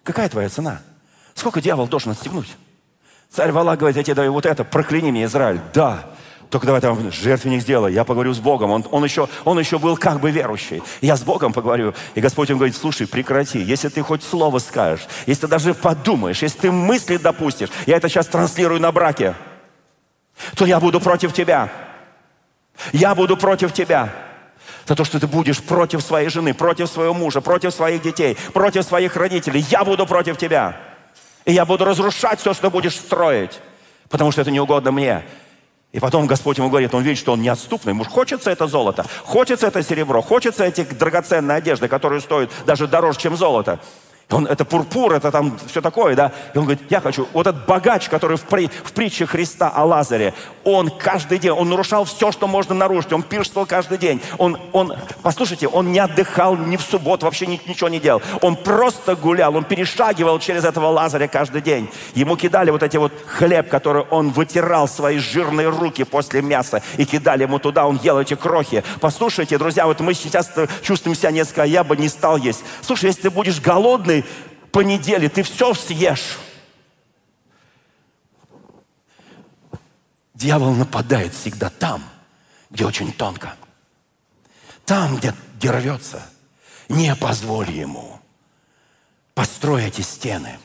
[0.03, 0.80] Какая твоя цена?
[1.37, 2.49] Сколько дьявол должен отстегнуть?
[3.30, 5.61] Царь Вала говорит, я тебе даю вот это, прокляни меня, Израиль.
[5.74, 6.07] Да,
[6.49, 7.93] только давай там жертвенник сделай.
[7.93, 8.70] Я поговорю с Богом.
[8.70, 10.82] Он, он, еще, он еще был как бы верующий.
[11.03, 11.93] Я с Богом поговорю.
[12.14, 13.61] И Господь ему говорит, слушай, прекрати.
[13.61, 18.09] Если ты хоть слово скажешь, если ты даже подумаешь, если ты мысли допустишь, я это
[18.09, 19.34] сейчас транслирую на браке,
[20.55, 21.70] то я буду против тебя.
[22.93, 24.14] Я буду против тебя.
[24.87, 28.84] За то, что ты будешь против своей жены, против своего мужа, против своих детей, против
[28.84, 29.66] своих родителей.
[29.68, 30.95] Я буду против тебя.
[31.47, 33.61] И я буду разрушать все, что будешь строить.
[34.11, 35.24] Потому что это не угодно мне.
[35.92, 37.92] И потом Господь ему говорит, он видит, что он неотступный.
[37.92, 43.18] Ему хочется это золото, хочется это серебро, хочется эти драгоценные одежды, которые стоят даже дороже,
[43.18, 43.80] чем золото.
[44.28, 46.32] Он, это пурпур, это там все такое, да.
[46.52, 49.84] И он говорит, я хочу, вот этот богач, который в, при, в притче Христа о
[49.84, 54.20] Лазаре, он каждый день, он нарушал все, что можно нарушить, он пиршествовал каждый день.
[54.38, 58.20] Он, он, послушайте, он не отдыхал ни в субботу, вообще ни, ничего не делал.
[58.42, 61.88] Он просто гулял, он перешагивал через этого Лазаря каждый день.
[62.14, 67.04] Ему кидали вот эти вот хлеб, который он вытирал свои жирные руки после мяса, и
[67.04, 68.82] кидали ему туда, он ел эти крохи.
[69.00, 70.50] Послушайте, друзья, вот мы сейчас
[70.82, 72.64] чувствуем себя несколько, я бы не стал есть.
[72.82, 74.24] Слушай, если ты будешь голодный, каждой
[74.72, 74.82] по
[75.28, 76.38] ты все съешь.
[80.34, 82.04] Дьявол нападает всегда там,
[82.70, 83.56] где очень тонко.
[84.84, 86.22] Там, где, где рвется.
[86.88, 88.20] Не позволь ему.
[89.34, 90.58] Построй эти стены.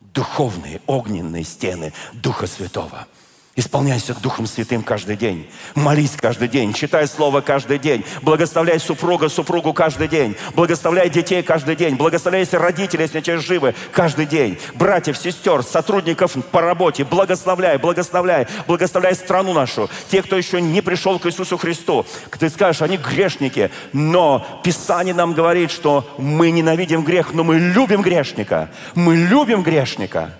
[0.00, 3.06] Духовные, огненные стены Духа Святого–
[3.58, 5.48] Исполняйся Духом Святым каждый день.
[5.74, 6.74] Молись каждый день.
[6.74, 8.04] Читай Слово каждый день.
[8.20, 10.36] Благословляй супруга, супругу каждый день.
[10.54, 11.96] Благословляй детей каждый день.
[11.96, 14.58] Благословляй родителей, если они живы, каждый день.
[14.74, 17.04] Братьев, сестер, сотрудников по работе.
[17.04, 18.46] Благословляй, благословляй.
[18.66, 19.88] Благословляй страну нашу.
[20.10, 22.04] Те, кто еще не пришел к Иисусу Христу.
[22.38, 23.70] Ты скажешь, они грешники.
[23.94, 28.68] Но Писание нам говорит, что мы ненавидим грех, но мы любим грешника.
[28.94, 30.34] Мы любим грешника.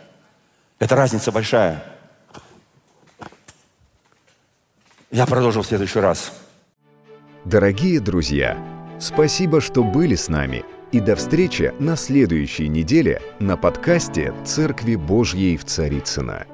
[0.78, 1.95] Это разница большая.
[5.10, 6.32] Я продолжу в следующий раз.
[7.44, 8.58] Дорогие друзья,
[8.98, 10.64] спасибо, что были с нами.
[10.92, 16.46] И до встречи на следующей неделе на подкасте «Церкви Божьей в Царицына.